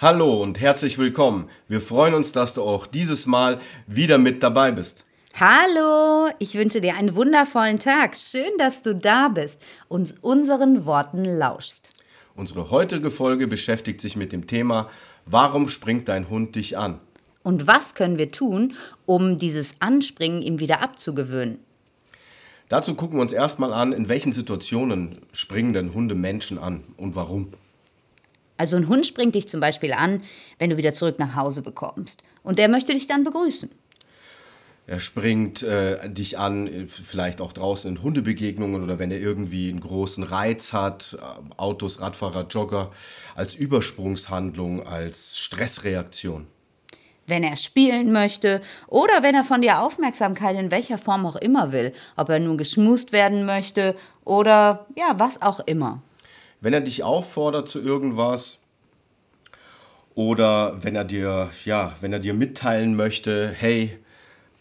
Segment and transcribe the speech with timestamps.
[0.00, 1.50] Hallo und herzlich willkommen.
[1.66, 3.58] Wir freuen uns, dass du auch dieses Mal
[3.88, 5.04] wieder mit dabei bist.
[5.34, 8.14] Hallo, ich wünsche dir einen wundervollen Tag.
[8.16, 11.90] Schön, dass du da bist und unseren Worten lauschst.
[12.36, 14.88] Unsere heutige Folge beschäftigt sich mit dem Thema,
[15.26, 17.00] warum springt dein Hund dich an?
[17.42, 21.58] Und was können wir tun, um dieses Anspringen ihm wieder abzugewöhnen?
[22.68, 27.16] Dazu gucken wir uns erstmal an, in welchen Situationen springen denn Hunde Menschen an und
[27.16, 27.52] warum.
[28.58, 30.22] Also ein Hund springt dich zum Beispiel an,
[30.58, 32.22] wenn du wieder zurück nach Hause bekommst.
[32.42, 33.70] Und der möchte dich dann begrüßen.
[34.88, 39.68] Er springt äh, dich an, äh, vielleicht auch draußen in Hundebegegnungen oder wenn er irgendwie
[39.68, 42.90] einen großen Reiz hat, äh, Autos, Radfahrer, Jogger,
[43.34, 46.46] als Übersprungshandlung, als Stressreaktion.
[47.26, 51.70] Wenn er spielen möchte oder wenn er von dir Aufmerksamkeit in welcher Form auch immer
[51.70, 56.02] will, ob er nun geschmust werden möchte oder ja, was auch immer
[56.60, 58.58] wenn er dich auffordert zu irgendwas
[60.14, 63.98] oder wenn er dir, ja, wenn er dir mitteilen möchte, hey,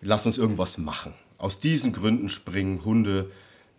[0.02, 1.14] lass uns irgendwas machen.
[1.40, 3.32] Aus diesen Gründen springen Hunde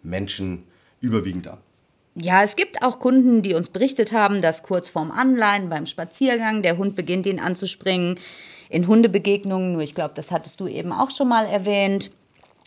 [0.03, 0.65] Menschen
[1.01, 1.63] überwiegend ab.
[2.15, 6.63] Ja, es gibt auch Kunden, die uns berichtet haben, dass kurz vorm Anleihen beim Spaziergang
[6.63, 8.19] der Hund beginnt, ihn anzuspringen.
[8.71, 12.11] In Hundebegegnungen, nur ich glaube, das hattest du eben auch schon mal erwähnt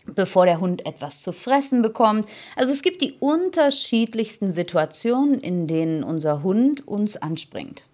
[0.06, 2.28] bevor der Hund etwas zu fressen bekommt.
[2.56, 7.84] Also es gibt die unterschiedlichsten Situationen, in denen unser Hund uns anspringt.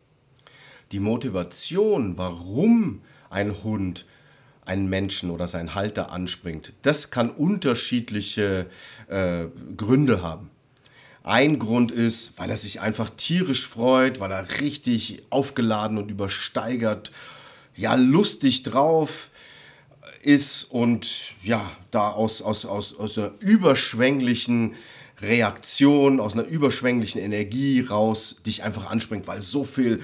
[0.92, 4.06] Die Motivation, warum ein Hund
[4.64, 8.66] einen Menschen oder seinen Halter anspringt, das kann unterschiedliche
[9.08, 9.46] äh,
[9.76, 10.50] Gründe haben.
[11.22, 17.12] Ein Grund ist, weil er sich einfach tierisch freut, weil er richtig aufgeladen und übersteigert,
[17.76, 19.30] ja lustig drauf
[20.22, 24.74] ist und ja, da aus, aus, aus, aus einer überschwänglichen
[25.20, 30.00] Reaktion, aus einer überschwänglichen Energie raus dich einfach anspringt, weil so viel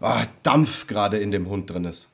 [0.00, 2.08] ah, Dampf gerade in dem Hund drin ist.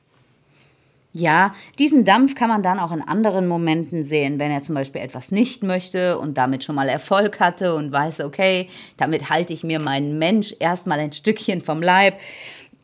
[1.13, 5.01] Ja, diesen Dampf kann man dann auch in anderen Momenten sehen, wenn er zum Beispiel
[5.01, 9.65] etwas nicht möchte und damit schon mal Erfolg hatte und weiß, okay, damit halte ich
[9.65, 12.17] mir meinen Mensch erstmal ein Stückchen vom Leib.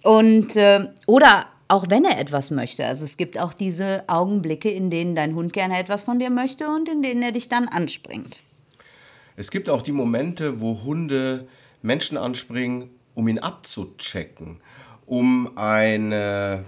[0.03, 2.85] Und, äh, oder auch wenn er etwas möchte.
[2.85, 6.69] Also es gibt auch diese Augenblicke, in denen dein Hund gerne etwas von dir möchte
[6.69, 8.39] und in denen er dich dann anspringt.
[9.35, 11.47] Es gibt auch die Momente, wo Hunde
[11.81, 14.61] Menschen anspringen, um ihn abzuchecken,
[15.05, 16.65] um eine...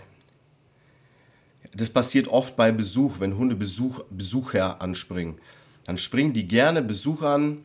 [1.74, 5.38] Das passiert oft bei Besuch, wenn Hunde Besuch, Besucher anspringen.
[5.86, 7.64] Dann springen die gerne Besuch an,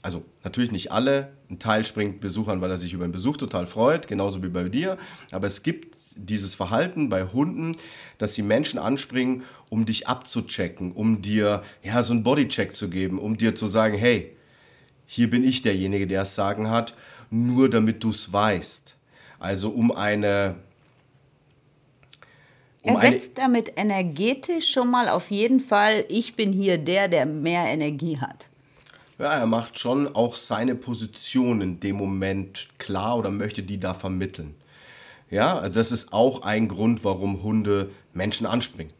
[0.00, 3.36] also natürlich nicht alle, ein Teil springt Besuch an, weil er sich über einen Besuch
[3.36, 4.98] total freut, genauso wie bei dir,
[5.30, 7.76] aber es gibt dieses Verhalten bei Hunden,
[8.18, 13.18] dass sie Menschen anspringen, um dich abzuchecken, um dir ja, so einen Bodycheck zu geben,
[13.18, 14.34] um dir zu sagen, hey,
[15.06, 16.94] hier bin ich derjenige, der es sagen hat,
[17.30, 18.96] nur damit du es weißt.
[19.38, 20.56] Also um eine...
[22.84, 27.26] Um er setzt damit energetisch schon mal auf jeden Fall, ich bin hier der, der
[27.26, 28.48] mehr Energie hat.
[29.18, 33.94] Ja, er macht schon auch seine Position in dem Moment klar oder möchte die da
[33.94, 34.54] vermitteln.
[35.30, 38.92] Ja, also das ist auch ein Grund, warum Hunde Menschen anspringen.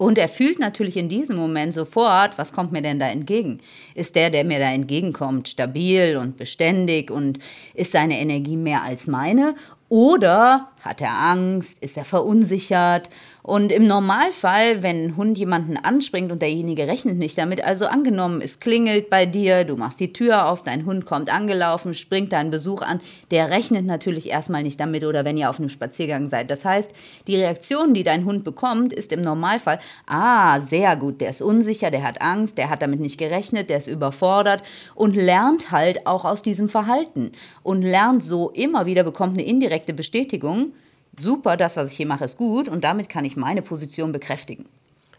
[0.00, 3.60] Und er fühlt natürlich in diesem Moment sofort, was kommt mir denn da entgegen?
[3.94, 7.38] Ist der, der mir da entgegenkommt, stabil und beständig und
[7.74, 9.56] ist seine Energie mehr als meine?
[9.90, 11.78] Oder hat er Angst?
[11.80, 13.10] Ist er verunsichert?
[13.42, 18.42] Und im Normalfall, wenn ein Hund jemanden anspringt und derjenige rechnet nicht damit, also angenommen,
[18.42, 22.50] es klingelt bei dir, du machst die Tür auf, dein Hund kommt angelaufen, springt deinen
[22.50, 26.50] Besuch an, der rechnet natürlich erstmal nicht damit oder wenn ihr auf einem Spaziergang seid.
[26.50, 26.92] Das heißt,
[27.26, 31.90] die Reaktion, die dein Hund bekommt, ist im Normalfall, ah, sehr gut, der ist unsicher,
[31.90, 34.62] der hat Angst, der hat damit nicht gerechnet, der ist überfordert
[34.94, 37.32] und lernt halt auch aus diesem Verhalten
[37.62, 40.72] und lernt so immer wieder, bekommt eine indirekte Bestätigung,
[41.18, 44.66] super, das, was ich hier mache, ist gut und damit kann ich meine Position bekräftigen.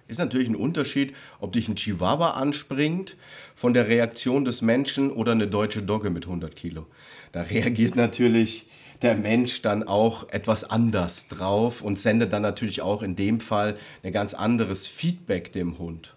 [0.08, 3.16] Ist natürlich ein Unterschied, ob dich ein Chihuahua anspringt
[3.56, 6.86] von der Reaktion des Menschen oder eine deutsche Dogge mit 100 Kilo.
[7.32, 8.68] Da reagiert natürlich
[9.02, 13.78] der Mensch dann auch etwas anders drauf und sendet dann natürlich auch in dem Fall
[14.04, 16.14] ein ganz anderes Feedback dem Hund.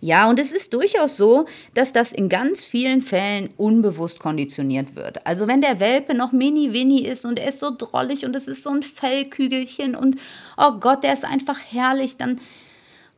[0.00, 5.26] Ja, und es ist durchaus so, dass das in ganz vielen Fällen unbewusst konditioniert wird.
[5.26, 8.62] Also wenn der Welpe noch mini-winni ist und er ist so drollig und es ist
[8.62, 10.16] so ein Fellkügelchen und
[10.56, 12.40] oh Gott, der ist einfach herrlich, dann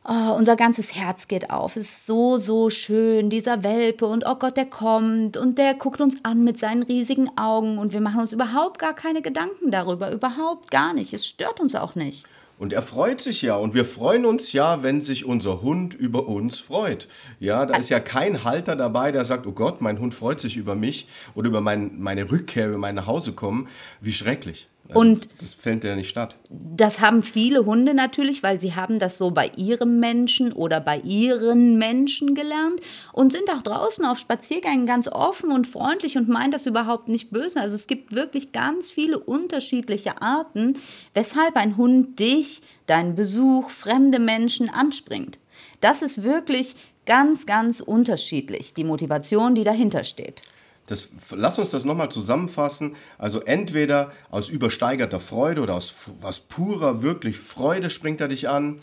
[0.03, 1.75] Oh, unser ganzes Herz geht auf.
[1.75, 4.07] Es ist so, so schön, dieser Welpe.
[4.07, 7.77] Und oh Gott, der kommt und der guckt uns an mit seinen riesigen Augen.
[7.77, 10.11] Und wir machen uns überhaupt gar keine Gedanken darüber.
[10.11, 11.13] Überhaupt gar nicht.
[11.13, 12.25] Es stört uns auch nicht.
[12.61, 13.55] Und er freut sich ja.
[13.55, 17.07] Und wir freuen uns ja, wenn sich unser Hund über uns freut.
[17.39, 20.57] Ja, da ist ja kein Halter dabei, der sagt, oh Gott, mein Hund freut sich
[20.57, 23.67] über mich oder über mein, meine Rückkehr, über mein Nachhausekommen.
[23.99, 24.67] Wie schrecklich.
[24.91, 26.35] Also Und das findet ja nicht statt.
[26.49, 30.99] Das haben viele Hunde natürlich, weil sie haben das so bei ihrem Menschen oder bei
[30.99, 32.81] ihren Menschen gelernt
[33.13, 37.31] und sind auch draußen auf Spaziergängen ganz offen und freundlich und meinen das überhaupt nicht
[37.31, 37.61] böse.
[37.61, 40.77] Also es gibt wirklich ganz viele unterschiedliche Arten,
[41.13, 45.39] weshalb ein Hund dich, deinen Besuch, fremde Menschen anspringt.
[45.79, 50.43] Das ist wirklich ganz, ganz unterschiedlich, die Motivation, die dahinter steht.
[50.87, 52.95] Das, lass uns das nochmal zusammenfassen.
[53.17, 58.81] Also entweder aus übersteigerter Freude oder aus, aus purer, wirklich Freude springt er dich an.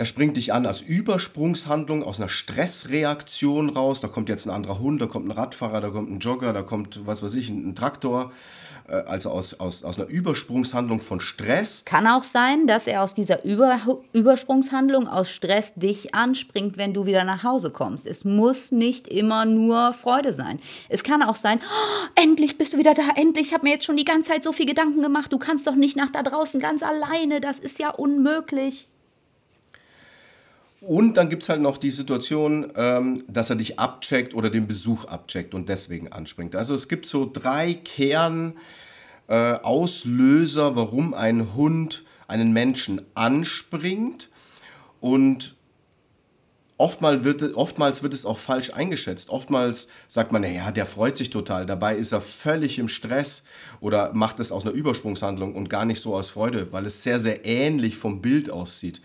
[0.00, 4.00] Er springt dich an als Übersprungshandlung, aus einer Stressreaktion raus.
[4.00, 6.62] Da kommt jetzt ein anderer Hund, da kommt ein Radfahrer, da kommt ein Jogger, da
[6.62, 8.32] kommt, was weiß ich, ein Traktor.
[8.88, 11.84] Äh, also aus, aus, aus einer Übersprungshandlung von Stress.
[11.84, 13.78] Kann auch sein, dass er aus dieser Über
[14.14, 18.06] Übersprungshandlung aus Stress dich anspringt, wenn du wieder nach Hause kommst.
[18.06, 20.60] Es muss nicht immer nur Freude sein.
[20.88, 23.84] Es kann auch sein, oh, endlich bist du wieder da, endlich, ich habe mir jetzt
[23.84, 26.58] schon die ganze Zeit so viel Gedanken gemacht, du kannst doch nicht nach da draußen
[26.58, 28.86] ganz alleine, das ist ja unmöglich.
[30.80, 34.66] Und dann gibt es halt noch die Situation, ähm, dass er dich abcheckt oder den
[34.66, 36.56] Besuch abcheckt und deswegen anspringt.
[36.56, 44.30] Also es gibt so drei Kernauslöser, äh, warum ein Hund einen Menschen anspringt.
[45.00, 45.54] Und
[46.78, 49.28] oftmals wird, oftmals wird es auch falsch eingeschätzt.
[49.28, 51.66] Oftmals sagt man, naja, der freut sich total.
[51.66, 53.44] Dabei ist er völlig im Stress
[53.80, 57.18] oder macht es aus einer Übersprungshandlung und gar nicht so aus Freude, weil es sehr,
[57.18, 59.02] sehr ähnlich vom Bild aussieht.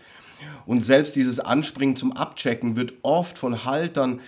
[0.66, 4.20] Und selbst dieses Anspringen zum Abchecken wird oft von Haltern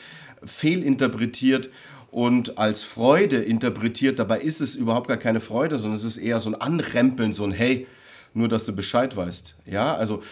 [0.44, 1.70] fehlinterpretiert
[2.10, 4.18] und als Freude interpretiert.
[4.18, 7.44] Dabei ist es überhaupt gar keine Freude, sondern es ist eher so ein Anrempeln, so
[7.44, 7.86] ein Hey,
[8.34, 9.56] nur dass du Bescheid weißt.
[9.66, 10.22] Ja, also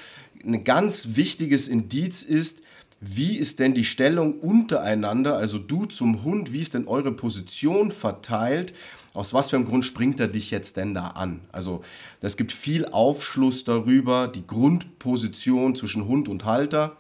[0.44, 2.62] ein ganz wichtiges Indiz ist,
[3.00, 7.90] wie ist denn die Stellung untereinander, also du zum Hund, wie ist denn eure Position
[7.90, 8.72] verteilt?
[9.12, 11.40] Aus was für einem Grund springt er dich jetzt denn da an?
[11.52, 11.82] Also,
[12.20, 16.96] es gibt viel Aufschluss darüber, die Grundposition zwischen Hund und Halter,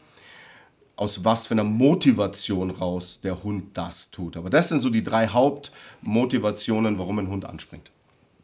[0.96, 4.36] aus was für einer Motivation raus der Hund das tut.
[4.36, 7.90] Aber das sind so die drei Hauptmotivationen, warum ein Hund anspringt.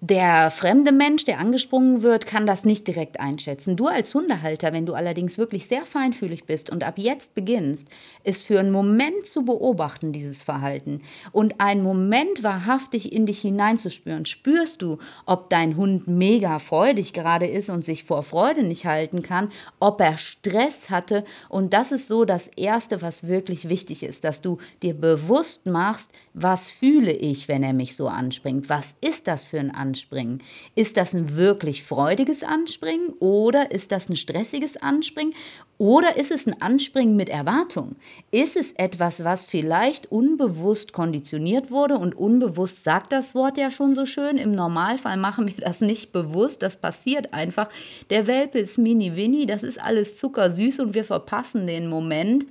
[0.04, 3.76] Der fremde Mensch, der angesprungen wird, kann das nicht direkt einschätzen.
[3.76, 7.86] Du als Hundehalter, wenn du allerdings wirklich sehr feinfühlig bist und ab jetzt beginnst,
[8.24, 11.02] ist für einen Moment zu beobachten, dieses Verhalten.
[11.30, 14.26] Und einen Moment wahrhaftig in dich hineinzuspüren.
[14.26, 19.22] Spürst du, ob dein Hund mega freudig gerade ist und sich vor Freude nicht halten
[19.22, 21.24] kann, ob er Stress hatte.
[21.48, 26.10] Und das ist so das Erste, was wirklich wichtig ist, dass du dir bewusst machst,
[26.34, 28.68] was fühle ich, wenn er mich so anspringt?
[28.68, 29.91] Was ist das für ein Anspringen?
[29.92, 30.42] Anspringen.
[30.74, 35.34] Ist das ein wirklich freudiges Anspringen oder ist das ein stressiges Anspringen
[35.76, 37.96] oder ist es ein Anspringen mit Erwartung?
[38.30, 43.94] Ist es etwas, was vielleicht unbewusst konditioniert wurde und unbewusst sagt das Wort ja schon
[43.94, 44.38] so schön?
[44.38, 47.68] Im Normalfall machen wir das nicht bewusst, das passiert einfach.
[48.08, 52.46] Der Welpe ist mini-winni, das ist alles zuckersüß und wir verpassen den Moment,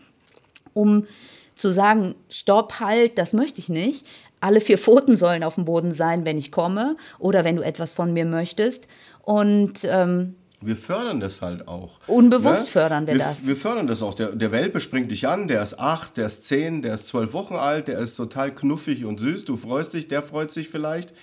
[0.75, 1.07] um
[1.55, 4.05] zu sagen, stopp, halt, das möchte ich nicht
[4.41, 7.93] alle vier Pfoten sollen auf dem Boden sein, wenn ich komme oder wenn du etwas
[7.93, 8.87] von mir möchtest.
[9.23, 11.99] Und ähm, wir fördern das halt auch.
[12.07, 12.69] Unbewusst ne?
[12.69, 13.47] fördern wir, wir, das.
[13.47, 14.13] Wir fördern das auch.
[14.13, 17.33] Der, der Welpe springt dich an, der ist acht, der ist zehn, der ist zwölf
[17.33, 19.45] Wochen alt, der ist total knuffig und süß.
[19.45, 21.13] Du freust dich, der freut sich vielleicht.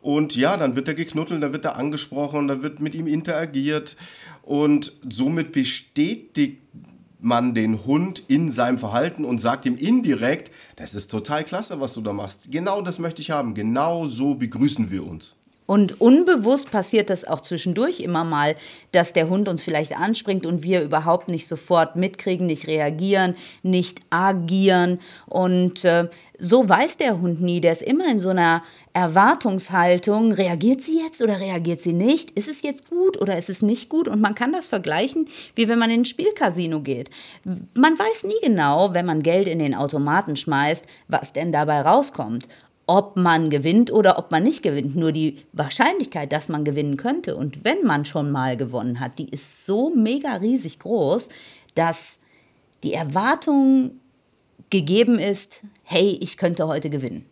[0.00, 3.96] Und ja, dann wird er geknuddelt, dann wird er angesprochen, dann wird mit ihm interagiert.
[4.42, 6.62] Und somit bestätigt
[7.22, 11.94] man den Hund in seinem Verhalten und sagt ihm indirekt, das ist total klasse, was
[11.94, 12.50] du da machst.
[12.50, 13.54] Genau das möchte ich haben.
[13.54, 15.34] Genau so begrüßen wir uns.
[15.72, 18.56] Und unbewusst passiert das auch zwischendurch immer mal,
[18.90, 24.00] dass der Hund uns vielleicht anspringt und wir überhaupt nicht sofort mitkriegen, nicht reagieren, nicht
[24.10, 25.00] agieren.
[25.24, 27.62] Und äh, so weiß der Hund nie.
[27.62, 28.62] Der ist immer in so einer
[28.92, 30.32] Erwartungshaltung.
[30.32, 32.32] Reagiert sie jetzt oder reagiert sie nicht?
[32.32, 34.08] Ist es jetzt gut oder ist es nicht gut?
[34.08, 37.08] Und man kann das vergleichen, wie wenn man in ein Spielcasino geht.
[37.44, 42.46] Man weiß nie genau, wenn man Geld in den Automaten schmeißt, was denn dabei rauskommt
[42.92, 44.96] ob man gewinnt oder ob man nicht gewinnt.
[44.96, 49.30] Nur die Wahrscheinlichkeit, dass man gewinnen könnte und wenn man schon mal gewonnen hat, die
[49.30, 51.30] ist so mega riesig groß,
[51.74, 52.20] dass
[52.82, 53.92] die Erwartung
[54.68, 57.24] gegeben ist, hey, ich könnte heute gewinnen.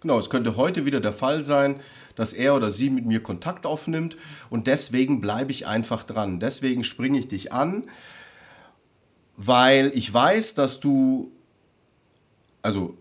[0.00, 1.80] Genau, es könnte heute wieder der Fall sein,
[2.16, 4.16] dass er oder sie mit mir Kontakt aufnimmt
[4.50, 6.38] und deswegen bleibe ich einfach dran.
[6.38, 7.84] Deswegen springe ich dich an
[9.36, 11.32] weil ich weiß, dass du,
[12.60, 12.96] also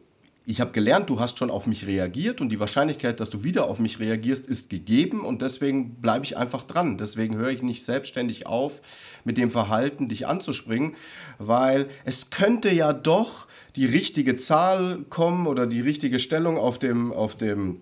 [0.46, 3.70] ich habe gelernt, du hast schon auf mich reagiert und die Wahrscheinlichkeit, dass du wieder
[3.70, 6.98] auf mich reagierst, ist gegeben und deswegen bleibe ich einfach dran.
[6.98, 8.82] Deswegen höre ich nicht selbstständig auf,
[9.24, 10.96] mit dem Verhalten dich anzuspringen,
[11.38, 17.14] weil es könnte ja doch die richtige Zahl kommen oder die richtige Stellung auf dem,
[17.14, 17.82] auf dem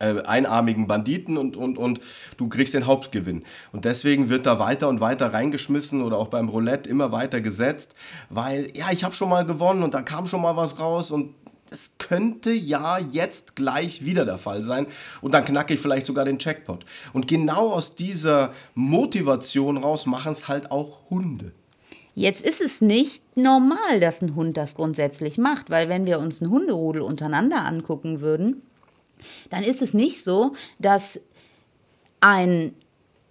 [0.00, 2.00] äh, einarmigen Banditen und, und, und
[2.36, 3.44] du kriegst den Hauptgewinn.
[3.70, 7.94] Und deswegen wird da weiter und weiter reingeschmissen oder auch beim Roulette immer weiter gesetzt,
[8.28, 11.34] weil ja, ich habe schon mal gewonnen und da kam schon mal was raus und
[11.70, 14.86] es könnte ja jetzt gleich wieder der Fall sein
[15.20, 16.84] und dann knacke ich vielleicht sogar den Jackpot.
[17.12, 21.52] Und genau aus dieser Motivation raus machen es halt auch Hunde.
[22.14, 26.40] Jetzt ist es nicht normal, dass ein Hund das grundsätzlich macht, weil wenn wir uns
[26.40, 28.62] ein Hunderudel untereinander angucken würden,
[29.48, 31.20] dann ist es nicht so, dass
[32.20, 32.74] ein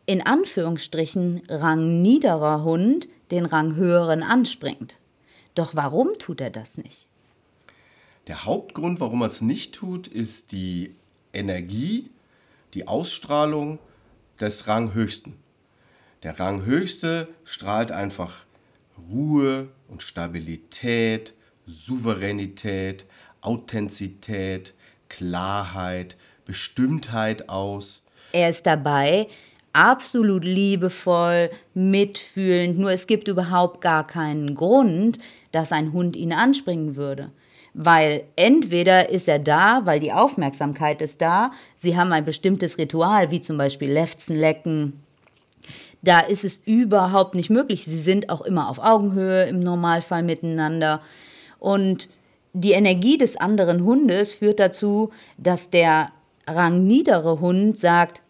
[0.06, 4.98] in Anführungsstrichen rangniederer Hund den ranghöheren anspringt.
[5.54, 7.09] Doch warum tut er das nicht?
[8.30, 10.96] Der Hauptgrund, warum er es nicht tut, ist die
[11.34, 12.12] Energie,
[12.76, 13.80] die Ausstrahlung
[14.40, 15.34] des Ranghöchsten.
[16.22, 18.46] Der Ranghöchste strahlt einfach
[19.10, 21.34] Ruhe und Stabilität,
[21.66, 23.08] Souveränität,
[23.42, 24.76] Authentizität,
[25.10, 28.04] Klarheit, Bestimmtheit aus.
[28.32, 29.28] Er ist dabei
[29.74, 35.18] absolut liebevoll, mitfühlend, nur es gibt überhaupt gar keinen Grund,
[35.52, 37.32] dass ein Hund ihn anspringen würde.
[37.74, 43.32] Weil entweder ist er da, weil die Aufmerksamkeit ist da, sie haben ein bestimmtes Ritual,
[43.32, 45.04] wie zum Beispiel Lefzen lecken.
[46.02, 47.84] Da ist es überhaupt nicht möglich.
[47.84, 51.02] Sie sind auch immer auf Augenhöhe im Normalfall miteinander.
[51.60, 52.10] Und
[52.54, 56.12] die Energie des anderen Hundes führt dazu, dass der
[56.48, 58.22] rangniedere Hund sagt,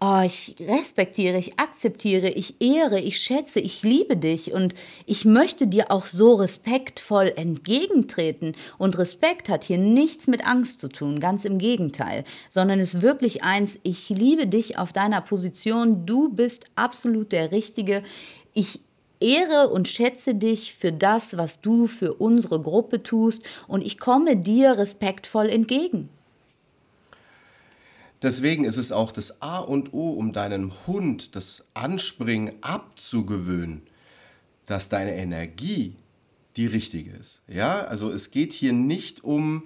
[0.00, 4.74] oh, ich respektiere, ich akzeptiere, ich ehre, ich schätze, ich liebe dich und
[5.06, 8.54] ich möchte dir auch so respektvoll entgegentreten.
[8.78, 13.42] Und Respekt hat hier nichts mit Angst zu tun, ganz im Gegenteil, sondern ist wirklich
[13.42, 18.02] eins, ich liebe dich auf deiner Position, du bist absolut der Richtige.
[18.54, 18.80] Ich
[19.20, 24.36] ehre und schätze dich für das, was du für unsere Gruppe tust und ich komme
[24.36, 26.08] dir respektvoll entgegen.
[28.22, 33.82] Deswegen ist es auch das A und O, um deinem Hund das Anspringen abzugewöhnen,
[34.66, 35.94] dass deine Energie
[36.56, 37.40] die richtige ist.
[37.46, 39.62] Ja, also es geht hier nicht um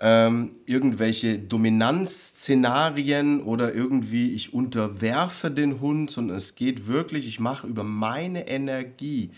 [0.00, 7.66] ähm, irgendwelche Dominanzszenarien oder irgendwie ich unterwerfe den Hund, sondern es geht wirklich, ich mache
[7.66, 9.30] über meine Energie,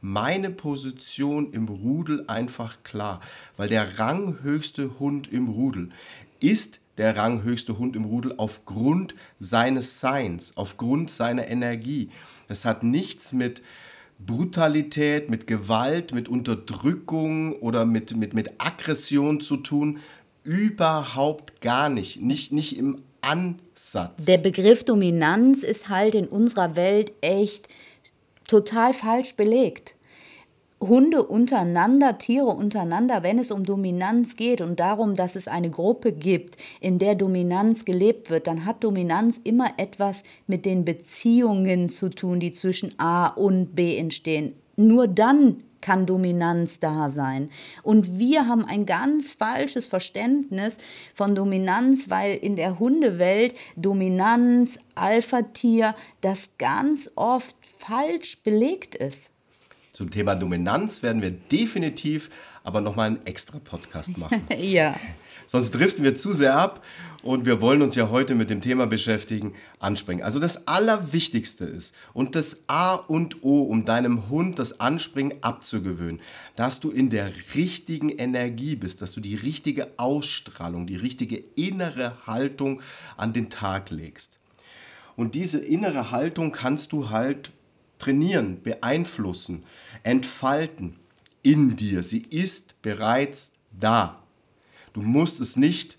[0.00, 3.20] meine Position im Rudel einfach klar,
[3.56, 5.90] weil der ranghöchste Hund im Rudel
[6.40, 12.10] ist der ranghöchste Hund im Rudel aufgrund seines Seins, aufgrund seiner Energie.
[12.48, 13.62] Das hat nichts mit
[14.18, 19.98] Brutalität, mit Gewalt, mit Unterdrückung oder mit, mit, mit Aggression zu tun.
[20.44, 22.20] Überhaupt gar nicht.
[22.20, 24.24] Nicht, nicht im Ansatz.
[24.26, 27.68] Der Begriff Dominanz ist halt in unserer Welt echt
[28.46, 29.93] total falsch belegt.
[30.80, 36.12] Hunde untereinander, Tiere untereinander, wenn es um Dominanz geht und darum, dass es eine Gruppe
[36.12, 42.10] gibt, in der Dominanz gelebt wird, dann hat Dominanz immer etwas mit den Beziehungen zu
[42.10, 44.54] tun, die zwischen A und B entstehen.
[44.76, 47.50] Nur dann kann Dominanz da sein.
[47.82, 50.78] Und wir haben ein ganz falsches Verständnis
[51.12, 59.33] von Dominanz, weil in der Hundewelt Dominanz, Alpha-Tier, das ganz oft falsch belegt ist.
[59.94, 62.28] Zum Thema Dominanz werden wir definitiv
[62.64, 64.42] aber nochmal einen extra Podcast machen.
[64.58, 64.96] ja.
[65.46, 66.84] Sonst driften wir zu sehr ab
[67.22, 70.24] und wir wollen uns ja heute mit dem Thema beschäftigen, anspringen.
[70.24, 76.20] Also das Allerwichtigste ist und das A und O, um deinem Hund das Anspringen abzugewöhnen,
[76.56, 82.26] dass du in der richtigen Energie bist, dass du die richtige Ausstrahlung, die richtige innere
[82.26, 82.82] Haltung
[83.16, 84.40] an den Tag legst.
[85.14, 87.52] Und diese innere Haltung kannst du halt
[87.98, 89.64] trainieren, beeinflussen,
[90.04, 90.96] entfalten
[91.42, 92.04] in dir.
[92.04, 94.22] Sie ist bereits da.
[94.92, 95.98] Du musst es nicht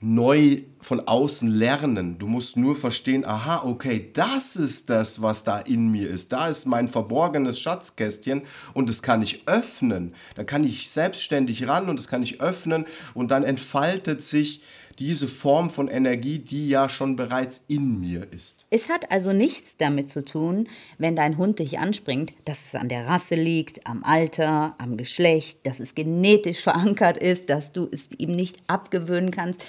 [0.00, 2.18] neu von außen lernen.
[2.18, 6.32] Du musst nur verstehen, aha, okay, das ist das, was da in mir ist.
[6.32, 8.42] Da ist mein verborgenes Schatzkästchen
[8.74, 10.14] und das kann ich öffnen.
[10.34, 14.62] Da kann ich selbstständig ran und das kann ich öffnen und dann entfaltet sich
[14.98, 18.66] diese Form von Energie, die ja schon bereits in mir ist.
[18.70, 22.88] Es hat also nichts damit zu tun, wenn dein Hund dich anspringt, dass es an
[22.88, 28.08] der Rasse liegt, am Alter, am Geschlecht, dass es genetisch verankert ist, dass du es
[28.18, 29.64] ihm nicht abgewöhnen kannst.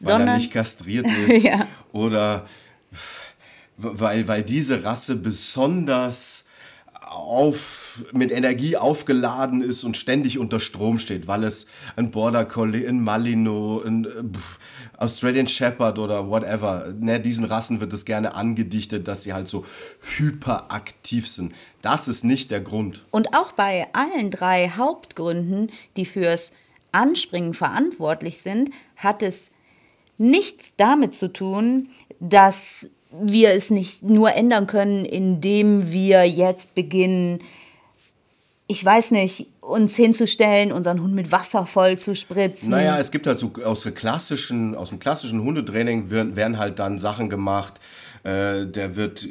[0.00, 1.66] Weil sondern, er nicht kastriert ist ja.
[1.92, 2.46] oder
[3.76, 6.47] weil, weil diese Rasse besonders
[7.06, 12.86] auf, mit Energie aufgeladen ist und ständig unter Strom steht, weil es ein Border Collie,
[12.86, 14.08] ein Malinois, ein äh,
[14.98, 19.64] Australian Shepherd oder whatever, ne, diesen Rassen wird es gerne angedichtet, dass sie halt so
[20.16, 21.54] hyperaktiv sind.
[21.82, 23.04] Das ist nicht der Grund.
[23.10, 26.52] Und auch bei allen drei Hauptgründen, die fürs
[26.92, 29.50] Anspringen verantwortlich sind, hat es
[30.18, 31.90] nichts damit zu tun,
[32.20, 37.40] dass wir es nicht nur ändern können, indem wir jetzt beginnen,
[38.66, 42.70] ich weiß nicht, uns hinzustellen, unseren Hund mit Wasser voll zu spritzen.
[42.70, 47.30] Naja, es gibt halt so aus, klassischen, aus dem klassischen Hundetraining werden halt dann Sachen
[47.30, 47.80] gemacht,
[48.24, 49.26] äh, der wird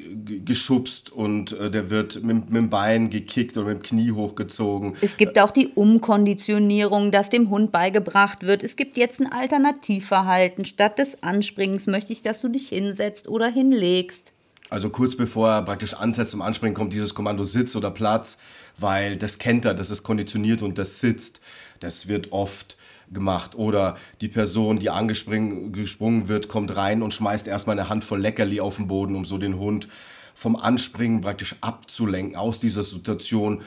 [0.46, 4.96] geschubst und äh, der wird mit, mit, dem Bein gekickt oder mit dem Knie hochgezogen.
[5.02, 10.66] Es gibt auch die Umkonditionierung, dass dem Hund beigebracht wird, es gibt jetzt ein Alternativverhalten.
[10.66, 14.32] Statt des Anspringens möchte ich, dass du dich hinsetzt oder hinlegst.
[14.70, 18.38] Also kurz bevor er praktisch ansetzt zum Anspringen, kommt dieses Kommando Sitz oder Platz,
[18.78, 21.40] weil das kennt er, das ist konditioniert und das sitzt.
[21.80, 22.78] Das wird oft
[23.12, 23.56] gemacht.
[23.56, 28.78] Oder die Person, die angesprungen wird, kommt rein und schmeißt erstmal eine Handvoll Leckerli auf
[28.78, 29.88] den Boden, um so den Hund
[30.34, 33.62] vom Anspringen praktisch abzulenken, aus dieser Situation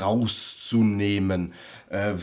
[0.00, 1.52] rauszunehmen.
[1.88, 2.14] Äh,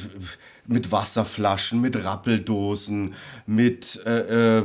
[0.67, 3.15] mit Wasserflaschen, mit Rappeldosen,
[3.45, 4.63] mit, äh, äh,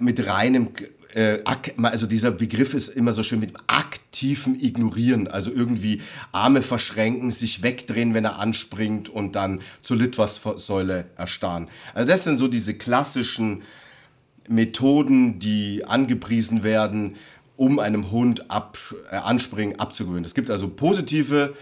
[0.00, 0.68] mit reinem
[1.14, 1.40] äh,
[1.82, 6.00] also dieser Begriff ist immer so schön mit aktivem Ignorieren, also irgendwie
[6.32, 11.68] Arme verschränken, sich wegdrehen, wenn er anspringt und dann zur Litwassäule erstarren.
[11.94, 13.62] Also das sind so diese klassischen
[14.48, 17.16] Methoden, die angepriesen werden,
[17.56, 18.78] um einem Hund ab,
[19.10, 20.24] äh, Anspringen abzugewöhnen.
[20.24, 21.54] Es gibt also positive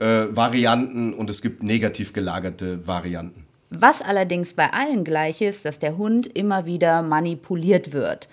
[0.00, 3.46] äh, Varianten und es gibt negativ gelagerte Varianten.
[3.70, 8.28] Was allerdings bei allen gleich ist, dass der Hund immer wieder manipuliert wird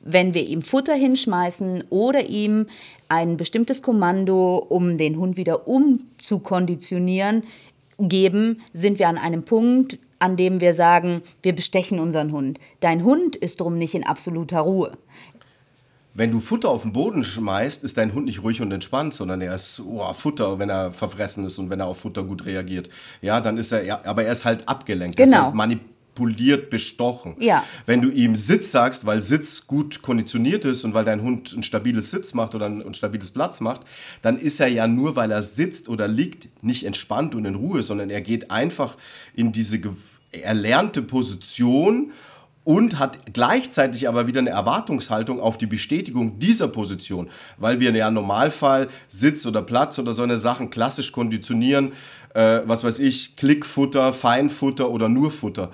[0.00, 2.66] wenn wir ihm Futter hinschmeißen oder ihm
[3.08, 7.42] ein bestimmtes Kommando, um den Hund wieder umzukonditionieren,
[7.98, 12.58] geben, sind wir an einem Punkt, an dem wir sagen, wir bestechen unseren Hund.
[12.80, 14.92] Dein Hund ist drum nicht in absoluter Ruhe.
[16.14, 19.40] Wenn du Futter auf den Boden schmeißt, ist dein Hund nicht ruhig und entspannt, sondern
[19.40, 22.90] er ist oh, Futter, wenn er verfressen ist und wenn er auf Futter gut reagiert.
[23.22, 25.16] Ja, dann ist er, ja, aber er ist halt abgelenkt.
[25.16, 25.52] Genau.
[26.18, 27.36] Er manipuliert, bestochen.
[27.38, 27.64] Ja.
[27.86, 31.62] Wenn du ihm Sitz sagst, weil Sitz gut konditioniert ist und weil dein Hund ein
[31.62, 33.82] stabiles Sitz macht oder ein, ein stabiles Platz macht,
[34.22, 37.82] dann ist er ja nur, weil er sitzt oder liegt, nicht entspannt und in Ruhe,
[37.82, 38.96] sondern er geht einfach
[39.34, 39.80] in diese
[40.32, 42.12] erlernte Position
[42.68, 48.08] und hat gleichzeitig aber wieder eine Erwartungshaltung auf die Bestätigung dieser Position, weil wir ja
[48.08, 51.94] im Normalfall Sitz oder Platz oder so eine Sachen klassisch konditionieren,
[52.34, 55.70] äh, was weiß ich, Klickfutter, Feinfutter oder nur Futter.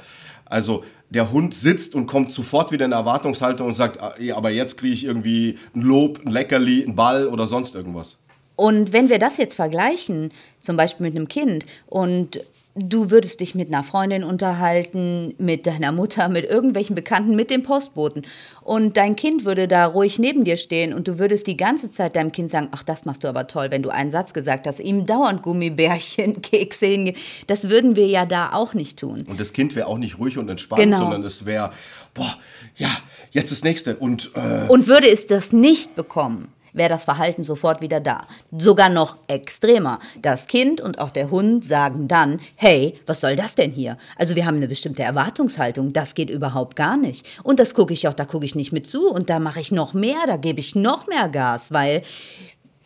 [0.54, 4.78] Also der Hund sitzt und kommt sofort wieder in Erwartungshaltung und sagt, ah, aber jetzt
[4.78, 8.18] kriege ich irgendwie ein Lob, ein Leckerli, ein Ball oder sonst irgendwas.
[8.54, 12.40] Und wenn wir das jetzt vergleichen, zum Beispiel mit einem Kind, und
[12.76, 17.62] du würdest dich mit einer Freundin unterhalten, mit deiner Mutter, mit irgendwelchen Bekannten, mit dem
[17.62, 18.22] Postboten.
[18.62, 22.16] Und dein Kind würde da ruhig neben dir stehen und du würdest die ganze Zeit
[22.16, 24.80] deinem Kind sagen, ach, das machst du aber toll, wenn du einen Satz gesagt hast,
[24.80, 27.16] ihm dauernd Gummibärchen, Kekse hingehen.
[27.46, 29.24] Das würden wir ja da auch nicht tun.
[29.28, 30.98] Und das Kind wäre auch nicht ruhig und entspannt, genau.
[30.98, 31.70] sondern es wäre,
[32.12, 32.34] boah,
[32.76, 32.90] ja,
[33.30, 33.96] jetzt das nächste.
[33.96, 38.26] Und, äh und würde es das nicht bekommen, wäre das Verhalten sofort wieder da.
[38.56, 40.00] Sogar noch extremer.
[40.20, 43.96] Das Kind und auch der Hund sagen dann, hey, was soll das denn hier?
[44.16, 47.26] Also wir haben eine bestimmte Erwartungshaltung, das geht überhaupt gar nicht.
[47.42, 49.72] Und das gucke ich auch, da gucke ich nicht mit zu und da mache ich
[49.72, 52.02] noch mehr, da gebe ich noch mehr Gas, weil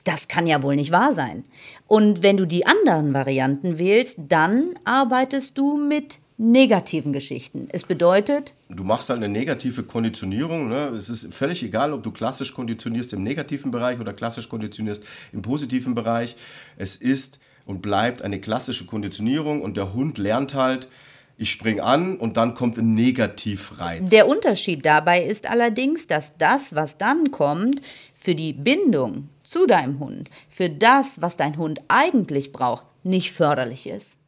[0.04, 1.44] das kann ja wohl nicht wahr sein.
[1.86, 7.68] Und wenn du die anderen Varianten wählst, dann arbeitest du mit negativen Geschichten.
[7.72, 8.54] Es bedeutet.
[8.68, 10.68] Du machst halt eine negative Konditionierung.
[10.68, 10.88] Ne?
[10.96, 15.42] Es ist völlig egal, ob du klassisch konditionierst im negativen Bereich oder klassisch konditionierst im
[15.42, 16.36] positiven Bereich.
[16.76, 20.88] Es ist und bleibt eine klassische Konditionierung und der Hund lernt halt,
[21.36, 24.08] ich springe an und dann kommt ein Negativreiz.
[24.10, 27.80] Der Unterschied dabei ist allerdings, dass das, was dann kommt,
[28.14, 33.88] für die Bindung zu deinem Hund, für das, was dein Hund eigentlich braucht, nicht förderlich
[33.88, 34.18] ist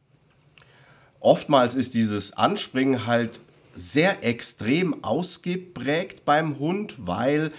[1.21, 3.39] oftmals ist dieses Anspringen halt
[3.73, 7.51] sehr extrem ausgeprägt beim Hund, weil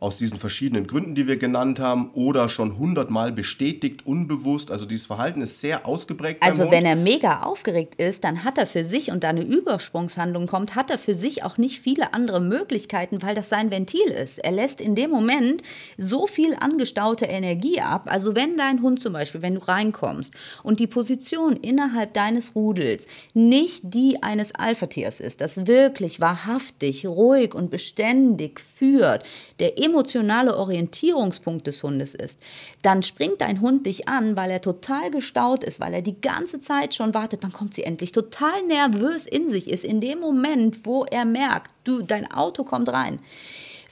[0.00, 4.70] aus diesen verschiedenen Gründen, die wir genannt haben, oder schon hundertmal bestätigt, unbewusst.
[4.70, 6.42] Also dieses Verhalten ist sehr ausgeprägt.
[6.42, 10.46] Also wenn er mega aufgeregt ist, dann hat er für sich und da eine Übersprungshandlung
[10.46, 14.38] kommt, hat er für sich auch nicht viele andere Möglichkeiten, weil das sein Ventil ist.
[14.38, 15.62] Er lässt in dem Moment
[15.98, 18.04] so viel angestaute Energie ab.
[18.06, 20.32] Also wenn dein Hund zum Beispiel, wenn du reinkommst
[20.62, 27.54] und die Position innerhalb deines Rudels nicht die eines Alpha-Tiers ist, das wirklich wahrhaftig, ruhig
[27.54, 29.24] und beständig führt,
[29.58, 32.38] der immer emotionale Orientierungspunkt des Hundes ist,
[32.82, 36.60] dann springt dein Hund dich an, weil er total gestaut ist, weil er die ganze
[36.60, 40.84] Zeit schon wartet, wann kommt sie endlich, total nervös in sich ist, in dem Moment,
[40.86, 43.18] wo er merkt, du, dein Auto kommt rein,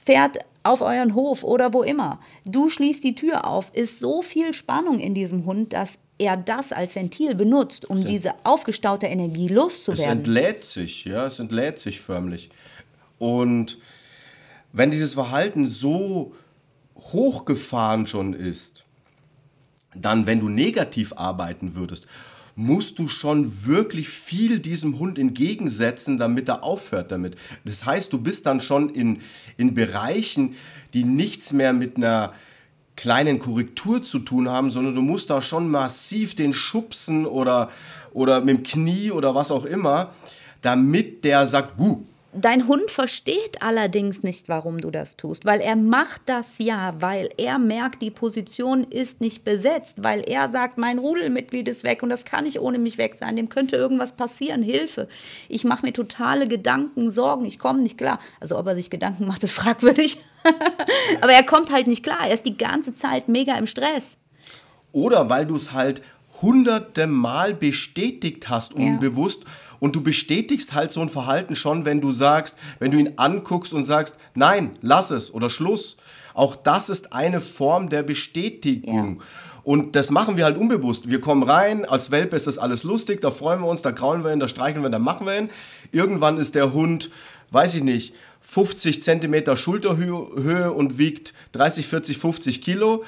[0.03, 2.19] fährt auf euren Hof oder wo immer.
[2.45, 6.73] Du schließt die Tür auf, ist so viel Spannung in diesem Hund, dass er das
[6.73, 10.17] als Ventil benutzt, um Es- diese aufgestaute Energie Es loszuwerden.
[10.19, 12.49] entlädt sich, ja, es entlädt sich förmlich.
[13.19, 13.77] Und
[14.71, 16.35] wenn dieses Verhalten so
[16.95, 18.85] hochgefahren schon ist,
[19.95, 22.05] dann, wenn du negativ arbeiten würdest,
[22.55, 27.37] musst du schon wirklich viel diesem Hund entgegensetzen, damit er aufhört damit.
[27.63, 29.21] Das heißt, du bist dann schon in,
[29.55, 30.55] in Bereichen,
[30.93, 32.33] die nichts mehr mit einer
[32.97, 37.69] kleinen Korrektur zu tun haben, sondern du musst da schon massiv den schubsen oder,
[38.11, 40.13] oder mit dem Knie oder was auch immer,
[40.61, 45.75] damit der sagt, uh, Dein Hund versteht allerdings nicht, warum du das tust, weil er
[45.75, 50.99] macht das ja, weil er merkt, die Position ist nicht besetzt, weil er sagt, mein
[50.99, 54.61] Rudelmitglied ist weg und das kann nicht ohne mich weg sein, dem könnte irgendwas passieren,
[54.61, 55.07] Hilfe.
[55.47, 58.19] Ich mache mir totale Gedanken, Sorgen, ich komme nicht klar.
[58.39, 60.19] Also ob er sich Gedanken macht, ist fragwürdig.
[61.21, 64.17] Aber er kommt halt nicht klar, er ist die ganze Zeit mega im Stress.
[64.91, 66.03] Oder weil du es halt
[66.41, 68.97] hunderte Mal bestätigt hast, Ja.
[69.79, 73.73] Und du bestätigst halt so ein Verhalten schon, wenn du sagst, wenn du ihn anguckst
[73.73, 75.97] und sagst, nein, lass es oder Schluss.
[76.33, 79.21] Auch das ist eine Form der Bestätigung.
[79.63, 81.09] Und das machen wir halt unbewusst.
[81.09, 84.23] Wir kommen rein, als Welpe ist das alles lustig, da freuen wir uns, da kraulen
[84.23, 85.49] wir ihn, da streicheln wir ihn, da machen wir ihn.
[85.91, 87.11] Irgendwann ist der Hund,
[87.51, 93.03] weiß ich nicht, 50 Zentimeter Schulterhöhe und wiegt 30, 40, 50 Kilo.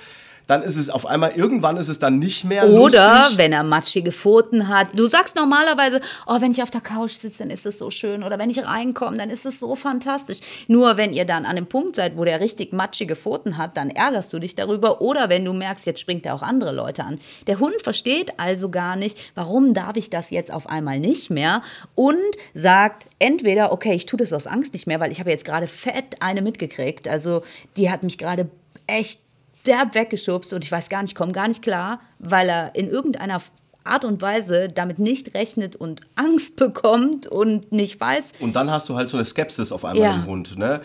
[0.52, 3.38] Dann ist es auf einmal, irgendwann ist es dann nicht mehr Oder lustig.
[3.38, 4.90] wenn er matschige Pfoten hat.
[4.94, 8.22] Du sagst normalerweise, oh, wenn ich auf der Couch sitze, dann ist es so schön.
[8.22, 10.40] Oder wenn ich reinkomme, dann ist es so fantastisch.
[10.68, 13.90] Nur wenn ihr dann an dem Punkt seid, wo der richtig matschige Pfoten hat, dann
[13.90, 15.00] ärgerst du dich darüber.
[15.00, 17.22] Oder wenn du merkst, jetzt springt er auch andere Leute an.
[17.48, 21.62] Der Hund versteht also gar nicht, warum darf ich das jetzt auf einmal nicht mehr.
[21.96, 22.18] Und
[22.54, 25.68] sagt entweder, okay, ich tue das aus Angst nicht mehr, weil ich habe jetzt gerade
[25.68, 27.08] fett eine mitgekriegt.
[27.08, 27.42] Also
[27.78, 28.50] die hat mich gerade
[28.86, 29.22] echt
[29.68, 33.42] derb weggeschubst und ich weiß gar nicht, komme gar nicht klar, weil er in irgendeiner
[33.84, 38.34] Art und Weise damit nicht rechnet und Angst bekommt und nicht weiß.
[38.40, 40.16] Und dann hast du halt so eine Skepsis auf einmal Ja.
[40.18, 40.56] im Hund.
[40.58, 40.82] Ne?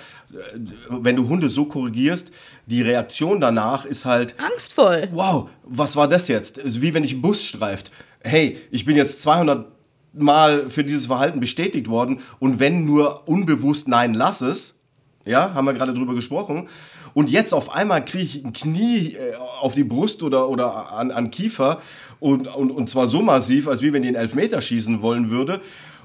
[0.89, 2.31] Wenn du Hunde so korrigierst,
[2.65, 5.09] die Reaktion danach ist halt, Angstvoll.
[5.13, 6.59] wow, was war das jetzt?
[6.63, 7.91] Also wie wenn dich ein Bus streift.
[8.23, 9.67] Hey, ich bin jetzt 200
[10.15, 14.79] Mal für dieses Verhalten bestätigt worden und wenn nur unbewusst nein, lass es.
[15.27, 16.69] Ja, haben wir gerade drüber gesprochen.
[17.17, 21.11] Und jetzt auf einmal kriege ich ein Knie äh, auf die Brust oder, oder an,
[21.11, 21.81] an Kiefer
[22.21, 25.63] und, und, und zwar so massiv, als wie wenn die einen Elfmeter schießen wollen würde.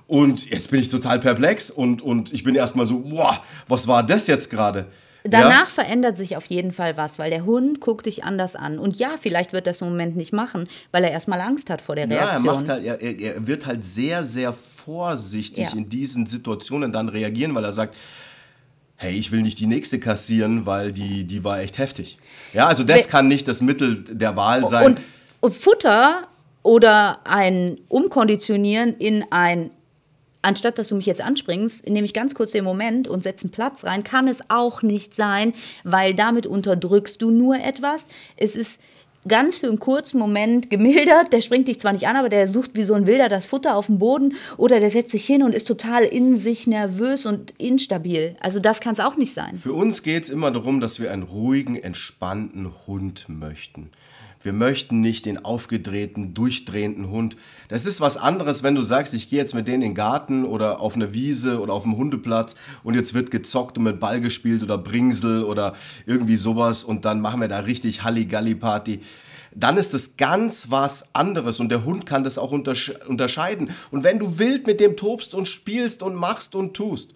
[0.07, 4.03] Und jetzt bin ich total perplex und, und ich bin erstmal so, wow, was war
[4.03, 4.85] das jetzt gerade?
[5.25, 8.79] Danach verändert sich auf jeden Fall was, weil der Hund guckt dich anders an.
[8.79, 11.97] Und ja, vielleicht wird das im Moment nicht machen, weil er erstmal Angst hat vor
[11.97, 12.55] der Ja, er, Reaktion.
[12.55, 15.77] macht halt, er, er, er wird halt sehr, sehr vorsichtig Ja.
[15.77, 17.95] in diesen Situationen dann reagieren, weil er sagt,
[19.01, 22.19] hey, ich will nicht die nächste kassieren, weil die, die war echt heftig.
[22.53, 24.85] Ja, also das kann nicht das Mittel der Wahl sein.
[24.85, 25.01] Und,
[25.39, 26.27] und Futter
[26.61, 29.71] oder ein Umkonditionieren in ein,
[30.43, 33.51] anstatt dass du mich jetzt anspringst, nehme ich ganz kurz den Moment und setze einen
[33.51, 38.05] Platz rein, kann es auch nicht sein, weil damit unterdrückst du nur etwas.
[38.37, 38.79] Es ist
[39.27, 42.71] ganz für einen kurzen Moment gemildert, der springt dich zwar nicht an, aber der sucht
[42.73, 45.53] wie so ein Wilder das Futter auf dem Boden oder der setzt sich hin und
[45.53, 48.35] ist total in sich nervös und instabil.
[48.39, 49.57] Also das kann es auch nicht sein.
[49.57, 53.91] Für uns geht es immer darum, dass wir einen ruhigen, entspannten Hund möchten.
[54.43, 57.37] Wir möchten nicht den aufgedrehten, durchdrehenden Hund.
[57.67, 60.45] Das ist was anderes, wenn du sagst, ich gehe jetzt mit denen in den Garten
[60.45, 64.19] oder auf eine Wiese oder auf dem Hundeplatz und jetzt wird gezockt und mit Ball
[64.19, 65.75] gespielt oder Bringsel oder
[66.05, 69.01] irgendwie sowas und dann machen wir da richtig Halligalli-Party.
[69.53, 73.71] Dann ist es ganz was anderes und der Hund kann das auch untersch unterscheiden.
[73.91, 77.13] Und wenn du wild mit dem tobst und spielst und machst und tust,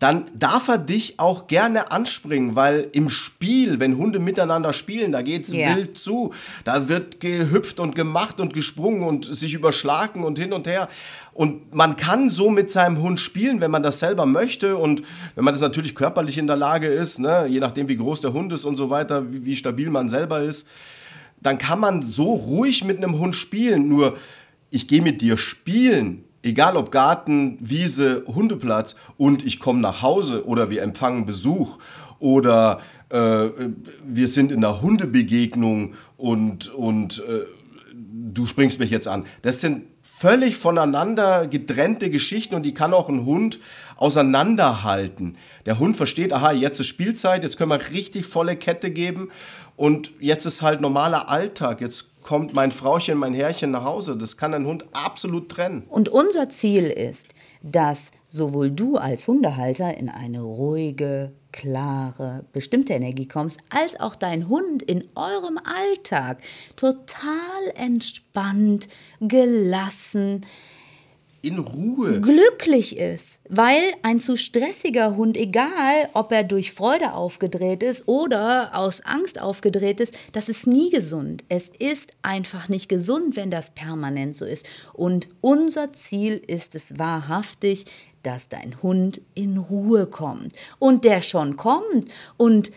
[0.00, 5.22] dann darf er dich auch gerne anspringen, weil im Spiel, wenn Hunde miteinander spielen, da
[5.22, 5.76] geht's Ja.
[5.76, 6.32] wild zu.
[6.64, 10.88] Da wird gehüpft und gemacht und gesprungen und sich überschlagen und hin und her.
[11.32, 15.02] Und man kann so mit seinem Hund spielen, wenn man das selber möchte und
[15.36, 18.32] wenn man das natürlich körperlich in der Lage ist, ne, je nachdem wie groß der
[18.32, 20.66] Hund ist und so weiter, wie, wie stabil man selber ist,
[21.40, 23.88] dann kann man so ruhig mit einem Hund spielen.
[23.88, 24.16] Nur
[24.70, 30.46] ich gehe mit dir spielen, egal ob Garten, Wiese, Hundeplatz und ich komme nach Hause
[30.46, 31.78] oder wir empfangen Besuch
[32.18, 33.48] oder äh,
[34.04, 37.44] wir sind in einer Hundebegegnung und, und äh,
[37.94, 39.24] du springst mich jetzt an.
[39.42, 43.58] Das sind völlig voneinander getrennte Geschichten und die kann auch ein Hund
[43.96, 45.36] auseinanderhalten.
[45.66, 49.30] Der Hund versteht, aha, jetzt ist Spielzeit, jetzt können wir richtig volle Kette geben
[49.76, 54.16] und jetzt ist halt normaler Alltag, jetzt kommt mein Frauchen, mein Herrchen nach Hause.
[54.16, 55.84] Das kann ein Hund absolut trennen.
[55.88, 57.28] Und unser Ziel ist,
[57.62, 64.48] dass sowohl du als Hundehalter in eine ruhige, klare, bestimmte Energie kommst, als auch dein
[64.48, 66.38] Hund in eurem Alltag
[66.74, 68.88] total entspannt,
[69.20, 70.44] gelassen,
[71.44, 77.82] in Ruhe glücklich ist, weil ein zu stressiger Hund, egal ob er durch Freude aufgedreht
[77.82, 81.44] ist oder aus Angst aufgedreht ist, das ist nie gesund.
[81.48, 84.66] Es ist einfach nicht gesund, wenn das permanent so ist.
[84.94, 87.84] Und unser Ziel ist es wahrhaftig,
[88.22, 92.06] dass dein Hund in Ruhe kommt und der schon kommt
[92.38, 92.70] und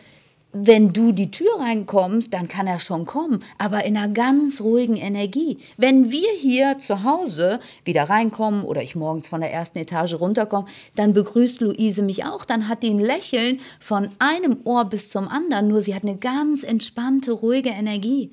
[0.65, 4.95] wenn du die Tür reinkommst, dann kann er schon kommen, aber in einer ganz ruhigen
[4.95, 5.59] Energie.
[5.77, 10.67] Wenn wir hier zu Hause wieder reinkommen oder ich morgens von der ersten Etage runterkomme,
[10.95, 15.27] dann begrüßt Luise mich auch, dann hat die ein Lächeln von einem Ohr bis zum
[15.27, 18.31] anderen, nur sie hat eine ganz entspannte, ruhige Energie.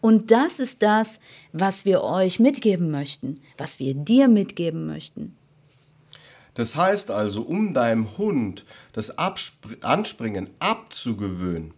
[0.00, 1.20] Und das ist das,
[1.52, 5.36] was wir euch mitgeben möchten, was wir dir mitgeben möchten.
[6.56, 8.64] Das heißt also, um deinem Hund
[8.94, 11.74] das Abspr Anspringen abzugewöhnen,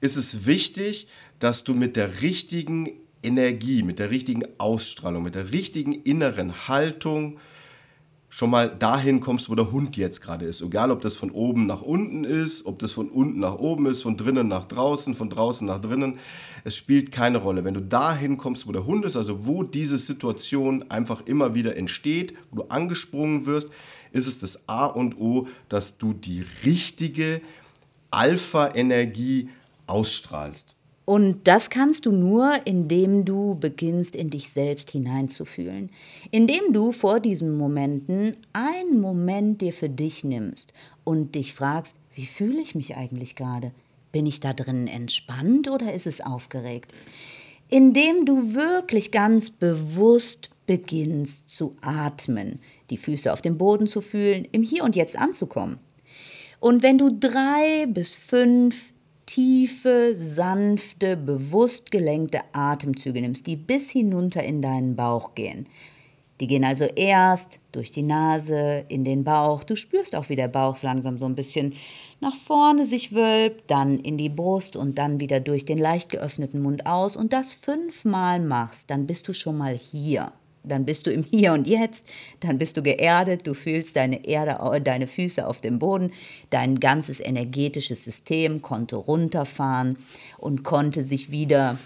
[0.00, 1.06] ist es wichtig,
[1.38, 2.90] dass du mit der richtigen
[3.22, 7.38] Energie, mit der richtigen Ausstrahlung, mit der richtigen inneren Haltung
[8.28, 10.60] schon mal dahin kommst, wo der Hund jetzt gerade ist.
[10.60, 14.02] Egal, ob das von oben nach unten ist, ob das von unten nach oben ist,
[14.02, 16.18] von drinnen nach draußen, von draußen nach drinnen.
[16.64, 17.64] Es spielt keine Rolle.
[17.64, 21.76] Wenn du dahin kommst, wo der Hund ist, also wo diese Situation einfach immer wieder
[21.76, 23.70] entsteht, wo du angesprungen wirst,
[24.16, 27.40] ist es das A und O, dass du die richtige
[28.10, 29.48] Alpha-Energie
[29.86, 30.76] ausstrahlst.
[31.06, 35.90] Und das kannst du nur, indem du beginnst, in dich selbst hineinzufühlen.
[36.32, 40.72] Indem du vor diesen Momenten einen Moment dir für dich nimmst
[41.04, 43.70] und dich fragst, wie fühle ich mich eigentlich gerade?
[44.10, 46.92] Bin ich da drin entspannt oder ist es aufgeregt?
[47.68, 54.46] Indem du wirklich ganz bewusst beginnst zu atmen, die Füße auf dem Boden zu fühlen,
[54.52, 55.78] im Hier und Jetzt anzukommen.
[56.60, 58.92] Und wenn du drei bis fünf
[59.26, 65.66] tiefe, sanfte, bewusst gelenkte Atemzüge nimmst, die bis hinunter in deinen Bauch gehen,
[66.40, 69.64] die gehen also erst durch die Nase in den Bauch.
[69.64, 71.74] Du spürst auch, wie der Bauch langsam so ein bisschen
[72.20, 76.60] nach vorne sich wölbt, dann in die Brust und dann wieder durch den leicht geöffneten
[76.60, 80.32] Mund aus und das fünfmal machst, dann bist du schon mal hier
[80.66, 82.04] dann bist du im Hier und Jetzt,
[82.40, 86.12] dann bist du geerdet, du fühlst deine Erde, deine Füße auf dem Boden,
[86.50, 89.98] dein ganzes energetisches System konnte runterfahren
[90.38, 91.78] und konnte sich wieder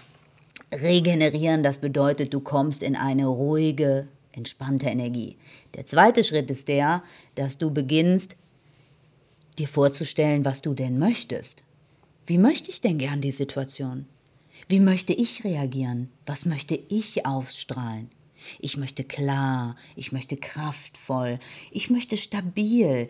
[0.73, 1.63] regenerieren.
[1.63, 5.37] Das bedeutet, du kommst in eine ruhige, entspannte Energie.
[5.75, 7.03] Der zweite Schritt ist der,
[7.35, 8.35] dass du beginnst,
[9.57, 11.63] dir vorzustellen, was du denn möchtest.
[12.25, 14.05] Wie möchte ich denn gern die Situation?
[14.67, 16.09] Wie möchte ich reagieren?
[16.25, 18.09] Was möchte ich ausstrahlen?
[18.59, 21.39] Ich möchte klar, ich möchte kraftvoll,
[21.71, 23.09] ich möchte stabil,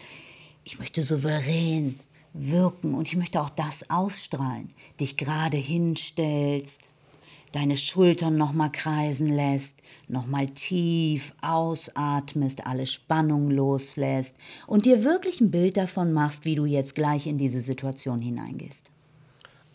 [0.63, 1.99] ich möchte souverän
[2.33, 4.73] wirken und ich möchte auch das ausstrahlen.
[4.99, 6.81] Dich gerade hinstellst,
[7.51, 15.51] deine Schultern nochmal kreisen lässt, nochmal tief ausatmest, alle Spannung loslässt und dir wirklich ein
[15.51, 18.91] Bild davon machst, wie du jetzt gleich in diese Situation hineingehst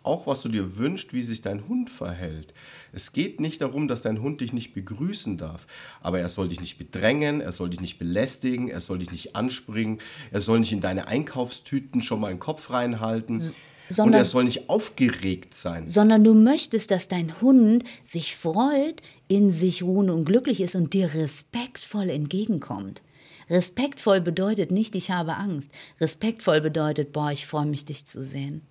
[0.06, 2.54] auch was du dir wünschst, wie sich dein Hund verhält.
[2.92, 5.66] Es geht nicht darum, dass dein Hund dich nicht begrüßen darf,
[6.00, 9.36] aber er soll dich nicht bedrängen, er soll dich nicht belästigen, er soll dich nicht
[9.36, 9.98] anspringen,
[10.30, 13.52] er soll nicht in deine Einkaufstüten schon mal den Kopf reinhalten.
[13.88, 15.88] Sondern, und er soll nicht aufgeregt sein.
[15.88, 20.92] Sondern du möchtest, dass dein Hund sich freut, in sich ruhen und glücklich ist und
[20.92, 23.02] dir respektvoll entgegenkommt.
[23.48, 25.70] Respektvoll bedeutet nicht, ich habe Angst.
[26.00, 28.62] Respektvoll bedeutet, boah, ich freue mich, dich zu sehen.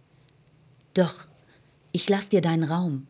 [0.95, 1.27] Doch
[1.91, 3.07] ich lass dir deinen Raum.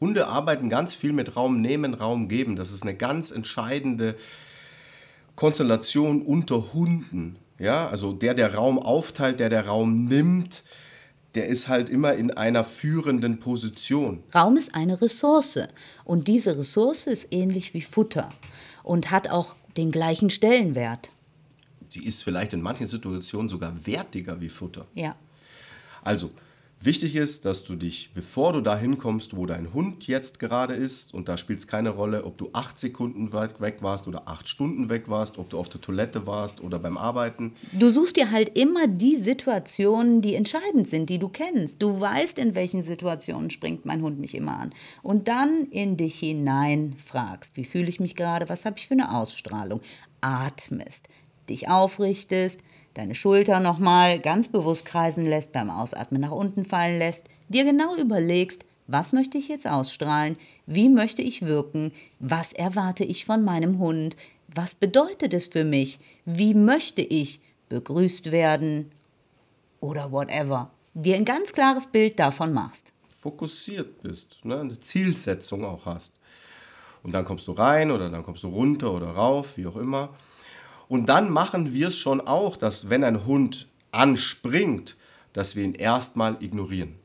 [0.00, 2.56] Hunde arbeiten ganz viel mit Raum nehmen, Raum geben.
[2.56, 4.16] Das ist eine ganz entscheidende
[5.36, 7.36] Konstellation unter Hunden.
[7.58, 10.62] Ja, also der, der Raum aufteilt, der, der Raum nimmt,
[11.34, 14.22] der ist halt immer in einer führenden Position.
[14.34, 15.60] Raum ist eine Ressource
[16.04, 18.28] und diese Ressource ist ähnlich wie Futter
[18.82, 21.10] und hat auch den gleichen Stellenwert.
[21.88, 24.86] Sie ist vielleicht in manchen Situationen sogar wertiger wie Futter.
[24.94, 25.14] Ja.
[26.02, 26.30] Also,
[26.82, 31.12] Wichtig ist, dass du dich, bevor du dahin kommst, wo dein Hund jetzt gerade ist,
[31.12, 34.88] und da spielt es keine Rolle, ob du acht Sekunden weg warst oder acht Stunden
[34.88, 37.52] weg warst, ob du auf der Toilette warst oder beim Arbeiten.
[37.72, 41.82] Du suchst dir halt immer die Situationen, die entscheidend sind, die du kennst.
[41.82, 44.72] Du weißt, in welchen Situationen springt mein Hund mich immer an.
[45.02, 48.94] Und dann in dich hinein fragst, wie fühle ich mich gerade, was habe ich für
[48.94, 49.82] eine Ausstrahlung,
[50.22, 51.08] atmest,
[51.50, 52.60] dich aufrichtest,
[52.94, 57.96] deine Schulter nochmal ganz bewusst kreisen lässt, beim Ausatmen nach unten fallen lässt, dir genau
[57.96, 60.36] überlegst, was möchte ich jetzt ausstrahlen,
[60.66, 64.16] wie möchte ich wirken, was erwarte ich von meinem Hund,
[64.52, 68.90] was bedeutet es für mich, wie möchte ich begrüßt werden
[69.78, 70.70] oder whatever.
[70.94, 72.92] Dir ein ganz klares Bild davon machst.
[73.20, 74.60] Fokussiert bist, ne?
[74.60, 76.14] eine Zielsetzung auch hast.
[77.02, 80.10] Und dann kommst du rein oder dann kommst du runter oder rauf, wie auch immer.
[80.90, 84.96] Und dann machen wir es schon auch, dass wenn ein Hund anspringt,
[85.32, 86.96] dass wir ihn erstmal ignorieren.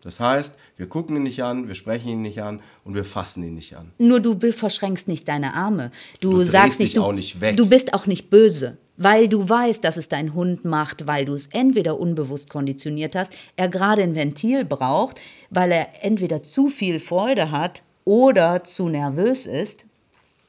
[0.00, 3.42] Das heißt, wir gucken ihn nicht an, wir sprechen ihn nicht an und wir fassen
[3.42, 3.90] ihn nicht an.
[3.98, 5.90] Nur du verschränkst nicht deine Arme.
[6.20, 9.96] Du, Du sagst nicht, du, nicht du bist auch nicht böse, weil du weißt, dass
[9.96, 14.64] es dein Hund macht, weil du es entweder unbewusst konditioniert hast, er gerade ein Ventil
[14.64, 15.20] braucht,
[15.50, 19.86] weil er entweder zu viel Freude hat oder zu nervös ist.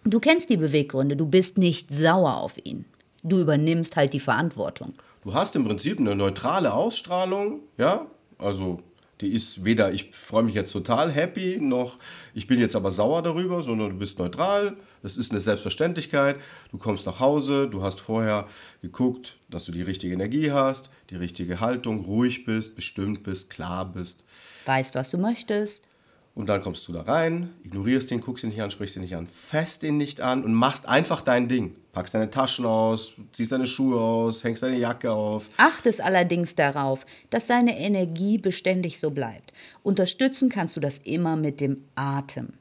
[0.03, 2.85] Du kennst die Beweggründe, du bist nicht sauer auf ihn.
[3.23, 4.93] Du übernimmst halt die Verantwortung.
[5.23, 8.07] Du hast im Prinzip eine neutrale Ausstrahlung, ja,
[8.39, 8.81] also
[9.21, 11.99] die ist weder ich freue mich jetzt total happy, noch
[12.33, 16.37] ich bin jetzt aber sauer darüber, sondern du bist neutral, das ist eine Selbstverständlichkeit,
[16.71, 18.47] du kommst nach Hause, du hast vorher
[18.81, 23.85] geguckt, dass du die richtige Energie hast, die richtige Haltung, ruhig bist, bestimmt bist, klar
[23.85, 24.23] bist.
[24.65, 25.87] Weißt, was du möchtest.
[26.34, 29.15] Und dann kommst du da rein, ignorierst ihn, guckst ihn nicht an, sprichst ihn nicht
[29.15, 31.76] an, fässt ihn nicht an und machst einfach dein Ding.
[31.91, 35.50] Packst deine Taschen aus, ziehst deine Schuhe aus, hängst deine Jacke auf.
[35.58, 39.52] Achtest allerdings darauf, dass deine Energie beständig so bleibt.
[39.84, 42.54] Unterstützen kannst du das immer mit dem Atem.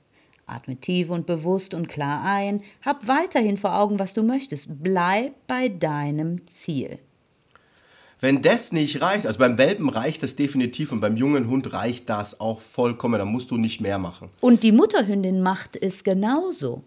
[0.47, 4.83] Atme tief und bewusst und klar ein, hab weiterhin vor Augen, was du möchtest.
[4.83, 6.99] Bleib bei deinem Ziel.
[8.21, 12.11] Wenn das nicht reicht, also beim Welpen reicht das definitiv und beim jungen Hund reicht
[12.11, 14.29] das auch vollkommen, da musst du nicht mehr machen.
[14.41, 16.85] Und die Mutterhündin macht es genauso.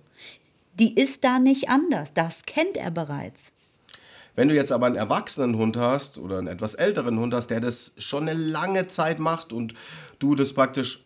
[0.79, 3.51] Die ist da nicht anders, das kennt er bereits.
[4.35, 7.59] Wenn du jetzt aber einen erwachsenen Hund hast oder einen etwas älteren Hund hast, der
[7.59, 9.73] das schon eine lange Zeit macht und
[10.19, 11.03] du das praktisch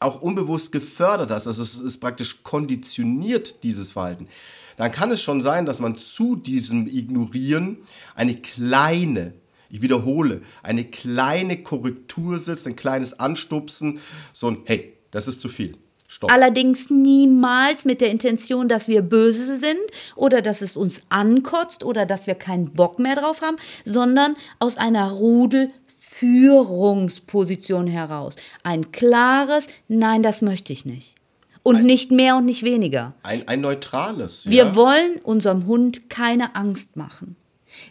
[0.00, 4.28] auch unbewusst gefördert hast, also es ist praktisch konditioniert, dieses Verhalten,
[4.76, 7.78] dann kann es schon sein, dass man zu diesem Ignorieren
[8.14, 9.34] eine kleine,
[9.70, 14.00] ich wiederhole, eine kleine Korrektur setzt, ein kleines Anstupsen,
[14.32, 15.78] so ein Hey, das ist zu viel.
[16.08, 16.30] Stopp.
[16.32, 19.78] Allerdings niemals mit der Intention, dass wir böse sind
[20.16, 24.76] oder dass es uns ankotzt oder dass wir keinen Bock mehr drauf haben, sondern aus
[24.76, 28.34] einer Rudelführungsposition heraus.
[28.64, 31.14] Ein klares Nein, das möchte ich nicht.
[31.62, 33.14] Und nicht mehr und nicht weniger.
[33.22, 34.50] Ein, ein neutrales.
[34.50, 34.74] Wir ja?
[34.74, 37.36] wollen unserem Hund keine Angst machen.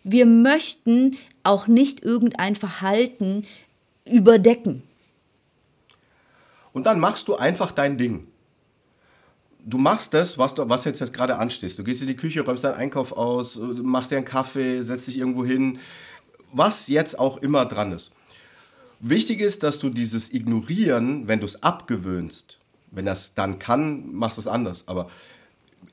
[0.03, 3.45] Wir möchten auch nicht irgendein Verhalten
[4.05, 4.83] überdecken.
[6.73, 8.27] Und dann machst du einfach dein Ding.
[9.65, 11.77] Du machst das, was, du, was jetzt, jetzt gerade anstehst.
[11.77, 15.17] Du gehst in die Küche, räumst deinen Einkauf aus, machst dir einen Kaffee, setzt dich
[15.17, 15.79] irgendwo hin.
[16.51, 18.11] Was jetzt auch immer dran ist.
[18.99, 22.57] Wichtig ist, dass du dieses Ignorieren, wenn du es abgewöhnst,
[22.91, 24.87] wenn das dann kann, machst du es anders.
[24.87, 25.09] Aber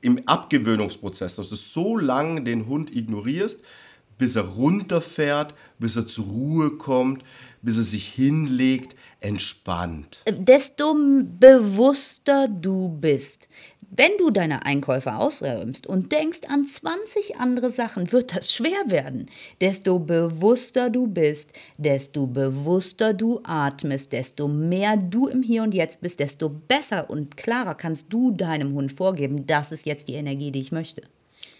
[0.01, 3.63] im Abgewöhnungsprozess, dass du so lange den Hund ignorierst,
[4.17, 7.23] bis er runterfährt, bis er zur Ruhe kommt,
[7.61, 10.23] bis er sich hinlegt, entspannt.
[10.27, 13.47] Desto bewusster du bist.
[13.97, 19.25] Wenn du deine Einkäufe ausräumst und denkst an 20 andere Sachen, wird das schwer werden.
[19.59, 26.01] Desto bewusster du bist, desto bewusster du atmest, desto mehr du im Hier und Jetzt
[26.01, 30.51] bist, desto besser und klarer kannst du deinem Hund vorgeben, das ist jetzt die Energie,
[30.51, 31.01] die ich möchte.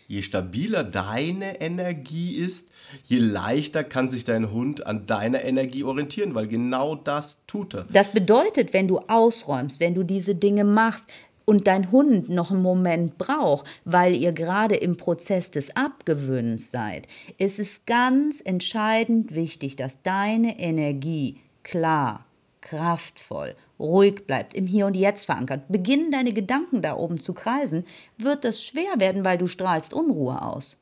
[0.09, 2.69] Je stabiler deine Energie ist,
[3.03, 7.85] je leichter kann sich dein Hund an deiner Energie orientieren, weil genau das tut er.
[7.91, 11.09] Das bedeutet, wenn du ausräumst, wenn du diese Dinge machst,
[11.47, 17.07] und dein Hund noch einen Moment braucht, weil ihr gerade im Prozess des Abgewöhnens seid,
[17.37, 22.25] ist es ganz entscheidend wichtig, dass deine Energie klar,
[22.59, 25.69] kraftvoll, ruhig bleibt, im Hier und Jetzt verankert.
[25.69, 27.85] Beginnen deine Gedanken da oben zu kreisen,
[28.17, 30.75] wird das schwer werden, weil du strahlst Unruhe aus.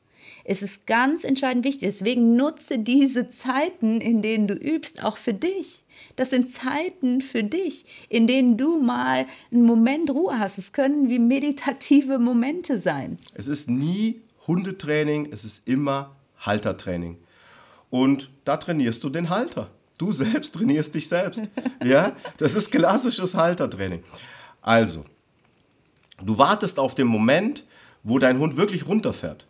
[0.44, 1.88] Es ist ganz entscheidend wichtig.
[1.88, 5.84] Deswegen nutze diese Zeiten, in denen du übst, auch für dich.
[6.16, 10.58] Das sind Zeiten für dich, in denen du mal einen Moment Ruhe hast.
[10.58, 13.18] Es können wie meditative Momente sein.
[13.34, 17.18] Es ist nie Hundetraining, es ist immer Haltertraining.
[17.90, 19.70] Und da trainierst du den Halter.
[19.98, 21.42] Du selbst trainierst dich selbst.
[21.84, 24.02] Ja, das ist klassisches Haltertraining.
[24.60, 25.04] Also,
[26.22, 27.64] du wartest auf den Moment,
[28.02, 29.46] wo dein Hund wirklich runterfährt.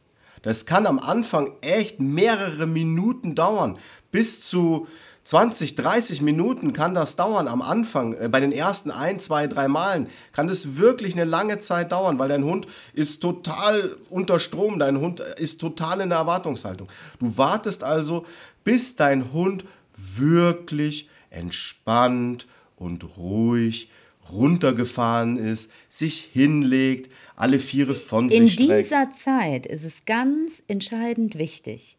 [0.46, 3.78] Das kann am Anfang echt mehrere Minuten dauern.
[4.12, 4.86] Bis zu
[5.24, 8.12] 20, 30 Minuten kann das dauern am Anfang.
[8.12, 12.20] Äh, bei den ersten ein, zwei, drei Malen kann es wirklich eine lange Zeit dauern,
[12.20, 16.86] weil dein Hund ist total unter Strom, dein Hund ist total in der Erwartungshaltung.
[17.18, 18.24] Du wartest also,
[18.62, 19.64] bis dein Hund
[19.96, 23.90] wirklich entspannt und ruhig
[24.30, 28.70] runtergefahren ist, sich hinlegt, alle Viere von In sich streckt.
[28.70, 31.96] In dieser Zeit ist es ganz entscheidend wichtig,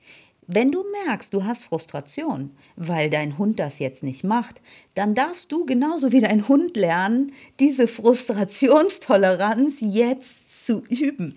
[0.49, 4.61] wenn du merkst, du hast Frustration, weil dein Hund das jetzt nicht macht,
[4.95, 11.35] dann darfst du genauso wie dein Hund lernen, diese Frustrationstoleranz jetzt zu üben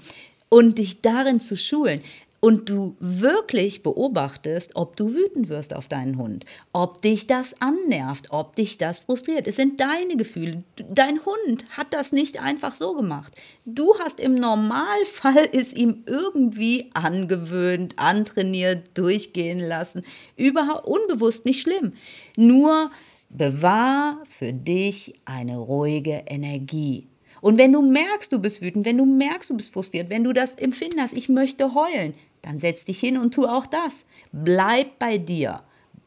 [0.49, 2.01] und dich darin zu schulen
[2.41, 8.29] und du wirklich beobachtest, ob du wütend wirst auf deinen Hund, ob dich das annervt,
[8.31, 9.47] ob dich das frustriert.
[9.47, 10.65] Es sind deine Gefühle.
[10.91, 13.33] Dein Hund hat das nicht einfach so gemacht.
[13.67, 20.03] Du hast im Normalfall es ihm irgendwie angewöhnt, antrainiert, durchgehen lassen.
[20.37, 21.93] Überhaupt unbewusst nicht schlimm.
[22.37, 22.91] Nur
[23.29, 27.07] bewahr für dich eine ruhige Energie.
[27.41, 30.33] Und wenn du merkst, du bist wütend, wenn du merkst, du bist frustriert, wenn du
[30.33, 34.05] das Empfinden hast, ich möchte heulen, dann setz dich hin und tu auch das.
[34.33, 35.63] Bleib bei dir.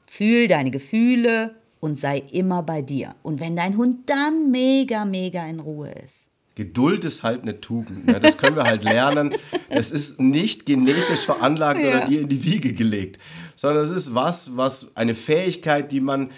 [0.07, 3.15] Fühl deine Gefühle und sei immer bei dir.
[3.23, 6.29] Und wenn dein Hund dann mega, mega in Ruhe ist.
[6.55, 8.05] Geduld ist halt eine Tugend.
[8.05, 8.19] Ne?
[8.19, 9.35] Das können wir halt lernen.
[9.75, 11.87] Es ist nicht genetisch veranlagt ja.
[11.87, 13.17] oder dir in die Wiege gelegt,
[13.55, 16.29] sondern es ist was, was eine Fähigkeit, die man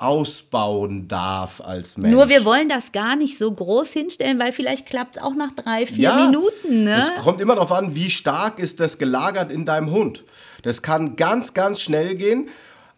[0.00, 2.14] ausbauen darf als Mensch.
[2.14, 5.52] Nur wir wollen das gar nicht so groß hinstellen, weil vielleicht klappt es auch nach
[5.52, 6.84] drei, vier ja, Minuten.
[6.84, 6.96] Ne?
[6.96, 10.24] Es kommt immer darauf an, wie stark ist das gelagert in deinem Hund.
[10.62, 12.48] Das kann ganz, ganz schnell gehen,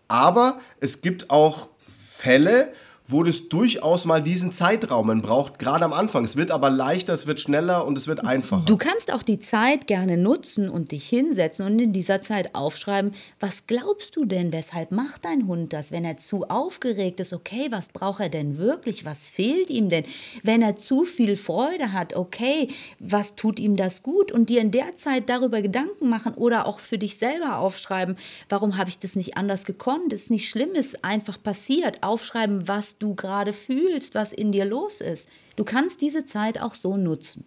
[0.07, 1.68] aber es gibt auch
[2.11, 2.72] Fälle,
[3.07, 6.24] wo das durchaus mal diesen Zeitraum braucht, gerade am Anfang.
[6.24, 8.64] Es wird aber leichter, es wird schneller und es wird einfacher.
[8.66, 13.12] Du kannst auch die Zeit gerne nutzen und dich hinsetzen und in dieser Zeit aufschreiben,
[13.40, 15.90] was glaubst du denn, weshalb macht dein Hund das?
[15.90, 19.05] Wenn er zu aufgeregt ist, okay, was braucht er denn wirklich?
[19.05, 20.05] Was fehlt ihm denn?
[20.42, 24.32] Wenn er zu viel Freude hat, okay, was tut ihm das gut?
[24.32, 28.16] Und dir in der Zeit darüber Gedanken machen oder auch für dich selber aufschreiben,
[28.48, 30.12] warum habe ich das nicht anders gekonnt?
[30.12, 32.03] Ist nicht schlimm, ist einfach passiert.
[32.03, 35.28] Aufschreiben, was du gerade fühlst, was in dir los ist.
[35.57, 37.45] Du kannst diese Zeit auch so nutzen.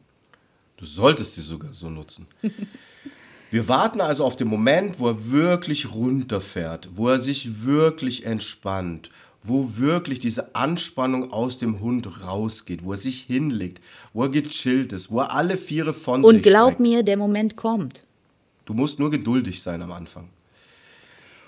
[0.78, 2.28] Du solltest sie sogar so nutzen.
[3.52, 9.10] Wir warten also auf den Moment, wo er wirklich runterfährt, wo er sich wirklich entspannt,
[9.44, 13.82] wo wirklich diese Anspannung aus dem Hund rausgeht, wo er sich hinlegt,
[14.14, 17.18] wo er gechillt ist, wo er alle Viere von Und sich Und glaub mir, der
[17.18, 18.04] Moment kommt.
[18.66, 20.30] Du musst nur geduldig sein am Anfang.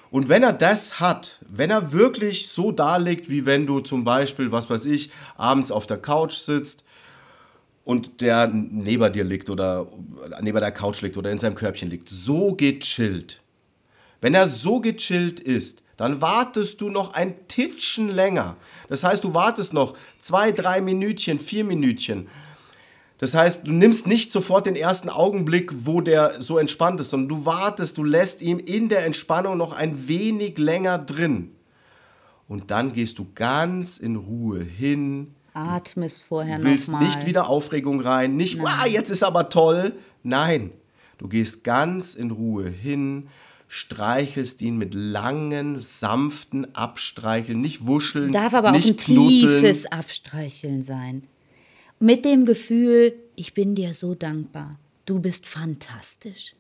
[0.10, 4.52] Und wenn er das hat, wenn er wirklich so darlegt, wie wenn du zum Beispiel,
[4.52, 6.84] was weiß ich, abends auf der Couch sitzt
[7.84, 9.88] und der neben dir liegt oder
[10.42, 13.42] neben der Couch liegt oder in seinem Körbchen liegt, so gechillt.
[14.22, 18.56] Wenn er so gechillt ist, dann wartest du noch ein Titschen länger.
[18.88, 22.28] Das heißt, du wartest noch zwei, drei Minütchen, vier Minütchen
[23.20, 27.30] das heißt, du nimmst nicht sofort den ersten Augenblick, wo der so entspannt ist, sondern
[27.30, 31.52] du wartest, du lässt ihn in der Entspannung noch ein wenig länger drin.
[32.48, 35.34] Und dann gehst du ganz in Ruhe hin.
[35.54, 37.04] Atmest vorher noch Willst mal.
[37.04, 39.94] nicht wieder Aufregung rein, nicht, wow, jetzt ist aber toll.
[40.22, 40.72] Nein,
[41.18, 43.28] du gehst ganz in Ruhe hin,
[43.68, 49.30] streichelst ihn mit langen, sanften Abstreicheln, nicht wuscheln, Darf aber nicht auch ein knuddeln.
[49.62, 51.24] tiefes Abstreicheln sein
[52.00, 56.54] mit dem Gefühl, ich bin dir so dankbar, du bist fantastisch.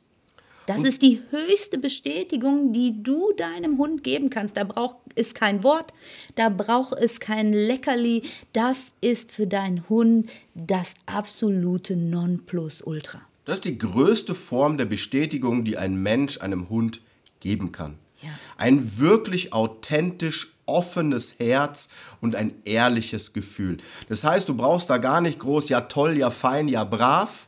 [0.67, 4.57] Das ist die höchste Bestätigung, die du deinem Hund geben kannst.
[4.57, 5.93] Da braucht es kein Wort,
[6.35, 8.23] da braucht es kein Leckerli.
[8.51, 13.21] Das ist für deinen Hund das absolute Nonplusultra.
[13.45, 16.99] Das ist die größte Form der Bestätigung, die ein Mensch einem Hund
[17.39, 17.97] geben kann.
[18.21, 18.31] Ja.
[18.57, 21.89] Ein wirklich authentisch offenes Herz
[22.21, 23.77] und ein ehrliches Gefühl.
[24.09, 27.47] Das heißt, du brauchst da gar nicht groß, ja toll, ja fein, ja brav,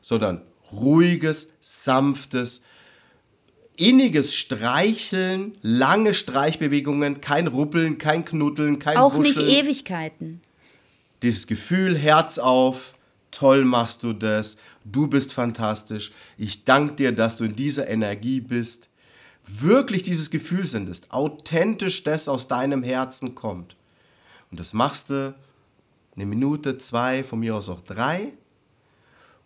[0.00, 2.62] sondern ruhiges, sanftes,
[3.76, 9.46] inniges Streicheln, lange Streichbewegungen, kein Ruppeln, kein Knuddeln, kein Auch Wuscheln.
[9.46, 10.42] nicht Ewigkeiten.
[11.22, 12.94] Dieses Gefühl, Herz auf,
[13.30, 18.40] toll machst du das, du bist fantastisch, ich danke dir, dass du in dieser Energie
[18.40, 18.89] bist
[19.58, 23.76] wirklich dieses Gefühl sendest, authentisch das aus deinem Herzen kommt.
[24.50, 25.34] Und das machst du
[26.16, 28.32] eine Minute, zwei, von mir aus auch drei.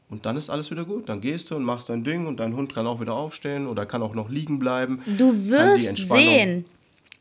[0.08, 1.08] Und dann ist alles wieder gut.
[1.08, 3.86] Dann gehst du und machst dein Ding und dein Hund kann auch wieder aufstehen oder
[3.86, 5.02] kann auch noch liegen bleiben.
[5.06, 6.66] Du wirst sehen,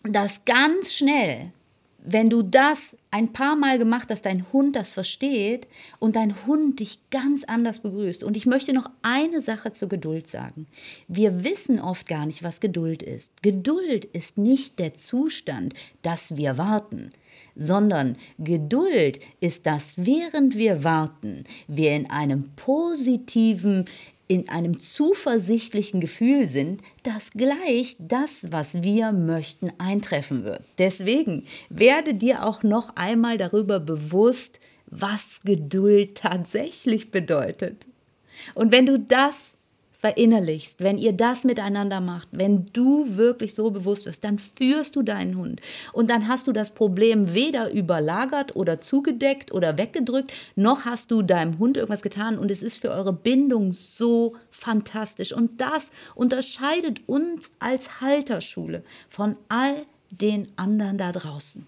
[0.04, 1.52] dass ganz schnell
[2.06, 5.68] wenn du das ein paar Mal gemacht hast, dein Hund das versteht
[6.00, 8.24] und dein Hund dich ganz anders begrüßt.
[8.24, 10.68] Und ich möchte noch eine Sache zur Geduld sagen.
[11.08, 13.42] Wir wissen oft gar nicht, was Geduld ist.
[13.42, 17.10] Geduld ist nicht der Zustand, dass wir warten,
[17.56, 23.86] sondern Geduld ist, dass während wir warten, wir in einem positiven,
[24.28, 30.62] in einem zuversichtlichen Gefühl sind, dass gleich das, was wir möchten, eintreffen wird.
[30.78, 37.86] Deswegen werde dir auch noch einmal darüber bewusst, was Geduld tatsächlich bedeutet.
[38.56, 39.56] Und wenn du das
[40.04, 45.02] verinnerlichst, wenn ihr das miteinander macht, wenn du wirklich so bewusst wirst, dann führst du
[45.02, 45.62] deinen Hund.
[45.94, 51.22] Und dann hast du das Problem weder überlagert oder zugedeckt oder weggedrückt, noch hast du
[51.22, 52.38] deinem Hund irgendwas getan.
[52.38, 55.32] Und es ist für eure Bindung so fantastisch.
[55.32, 61.66] Und das unterscheidet uns als Halterschule von all den anderen da draußen.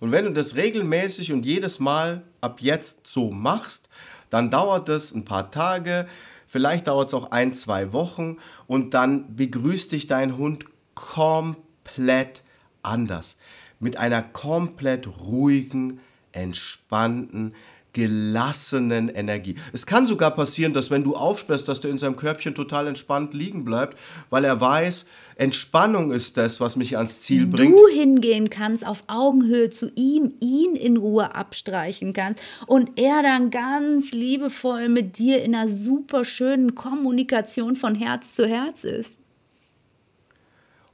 [0.00, 3.88] Und wenn du das regelmäßig und jedes Mal ab jetzt so machst,
[4.28, 6.06] dann dauert es ein paar Tage,
[6.50, 12.42] Vielleicht dauert es auch ein, zwei Wochen und dann begrüßt dich dein Hund komplett
[12.82, 13.36] anders.
[13.80, 16.00] Mit einer komplett ruhigen,
[16.32, 17.54] entspannten,
[17.98, 19.56] gelassenen Energie.
[19.72, 23.34] Es kann sogar passieren, dass wenn du aufsperrst, dass der in seinem Körbchen total entspannt
[23.34, 23.98] liegen bleibt,
[24.30, 27.76] weil er weiß, Entspannung ist das, was mich ans Ziel bringt.
[27.76, 33.50] Du hingehen kannst auf Augenhöhe zu ihm, ihn in Ruhe abstreichen kannst und er dann
[33.50, 39.18] ganz liebevoll mit dir in einer super schönen Kommunikation von Herz zu Herz ist.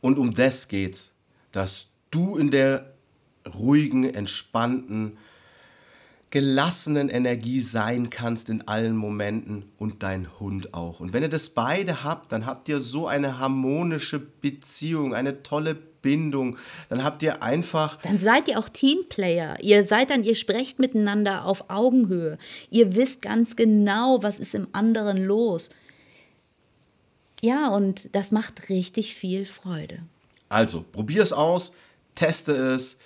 [0.00, 1.12] Und um das geht's,
[1.52, 2.94] dass du in der
[3.58, 5.18] ruhigen, entspannten,
[6.34, 10.98] gelassenen Energie sein kannst in allen Momenten und dein Hund auch.
[10.98, 15.76] Und wenn ihr das beide habt, dann habt ihr so eine harmonische Beziehung, eine tolle
[15.76, 16.56] Bindung.
[16.88, 18.00] Dann habt ihr einfach.
[18.02, 19.62] Dann seid ihr auch Teamplayer.
[19.62, 22.36] Ihr seid dann, ihr sprecht miteinander auf Augenhöhe.
[22.68, 25.70] Ihr wisst ganz genau, was ist im anderen los.
[27.42, 30.00] Ja, und das macht richtig viel Freude.
[30.48, 31.76] Also, probier es aus,
[32.16, 32.98] teste es.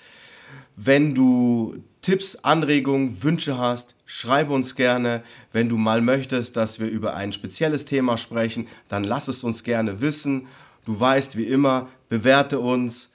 [0.77, 5.23] Wenn du Tipps, Anregungen, Wünsche hast, schreibe uns gerne.
[5.53, 9.65] Wenn du mal möchtest, dass wir über ein spezielles Thema sprechen, dann lass es uns
[9.65, 10.47] gerne wissen.
[10.85, 13.11] Du weißt, wie immer, bewerte uns,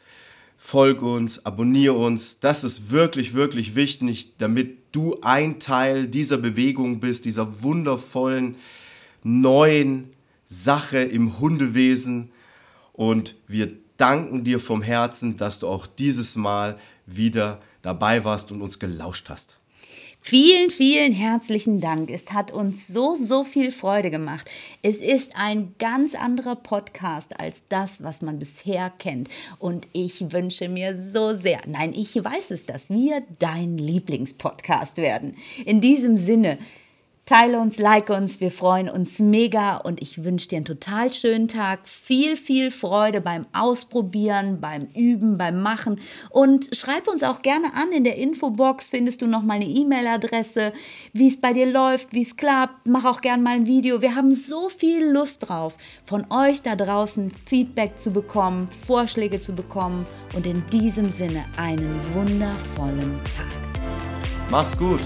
[0.58, 2.40] folge uns, abonniere uns.
[2.40, 8.56] Das ist wirklich, wirklich wichtig, damit du ein Teil dieser Bewegung bist, dieser wundervollen
[9.24, 10.10] neuen
[10.46, 12.32] Sache im Hundewesen.
[12.92, 18.64] Und wir danken dir vom Herzen, dass du auch dieses Mal wieder dabei warst und
[18.64, 19.56] uns gelauscht hast.
[20.26, 22.10] Vielen, vielen herzlichen Dank.
[22.10, 24.50] Es hat uns so, so viel Freude gemacht.
[24.82, 29.28] Es ist ein ganz anderer Podcast als das, was man bisher kennt.
[29.60, 35.36] Und ich wünsche mir so sehr, nein, ich weiß es, dass wir dein Lieblingspodcast werden.
[35.66, 36.58] In diesem Sinne,
[37.26, 41.48] Teile uns, like uns, wir freuen uns mega und ich wünsche dir einen total schönen
[41.48, 41.88] Tag.
[41.88, 46.02] Viel, viel Freude beim Ausprobieren, beim Üben, beim Machen
[46.32, 47.94] und schreib uns auch gerne an.
[47.94, 50.74] In der Infobox findest du noch mal eine E-Mail-Adresse,
[51.14, 52.88] wie es bei dir läuft, wie es klappt.
[52.88, 54.02] Mach auch gerne mal ein Video.
[54.02, 59.54] Wir haben so viel Lust drauf, von euch da draußen Feedback zu bekommen, Vorschläge zu
[59.54, 60.06] bekommen
[60.36, 63.48] und in diesem Sinne einen wundervollen Tag.
[64.52, 65.00] Mach's gut.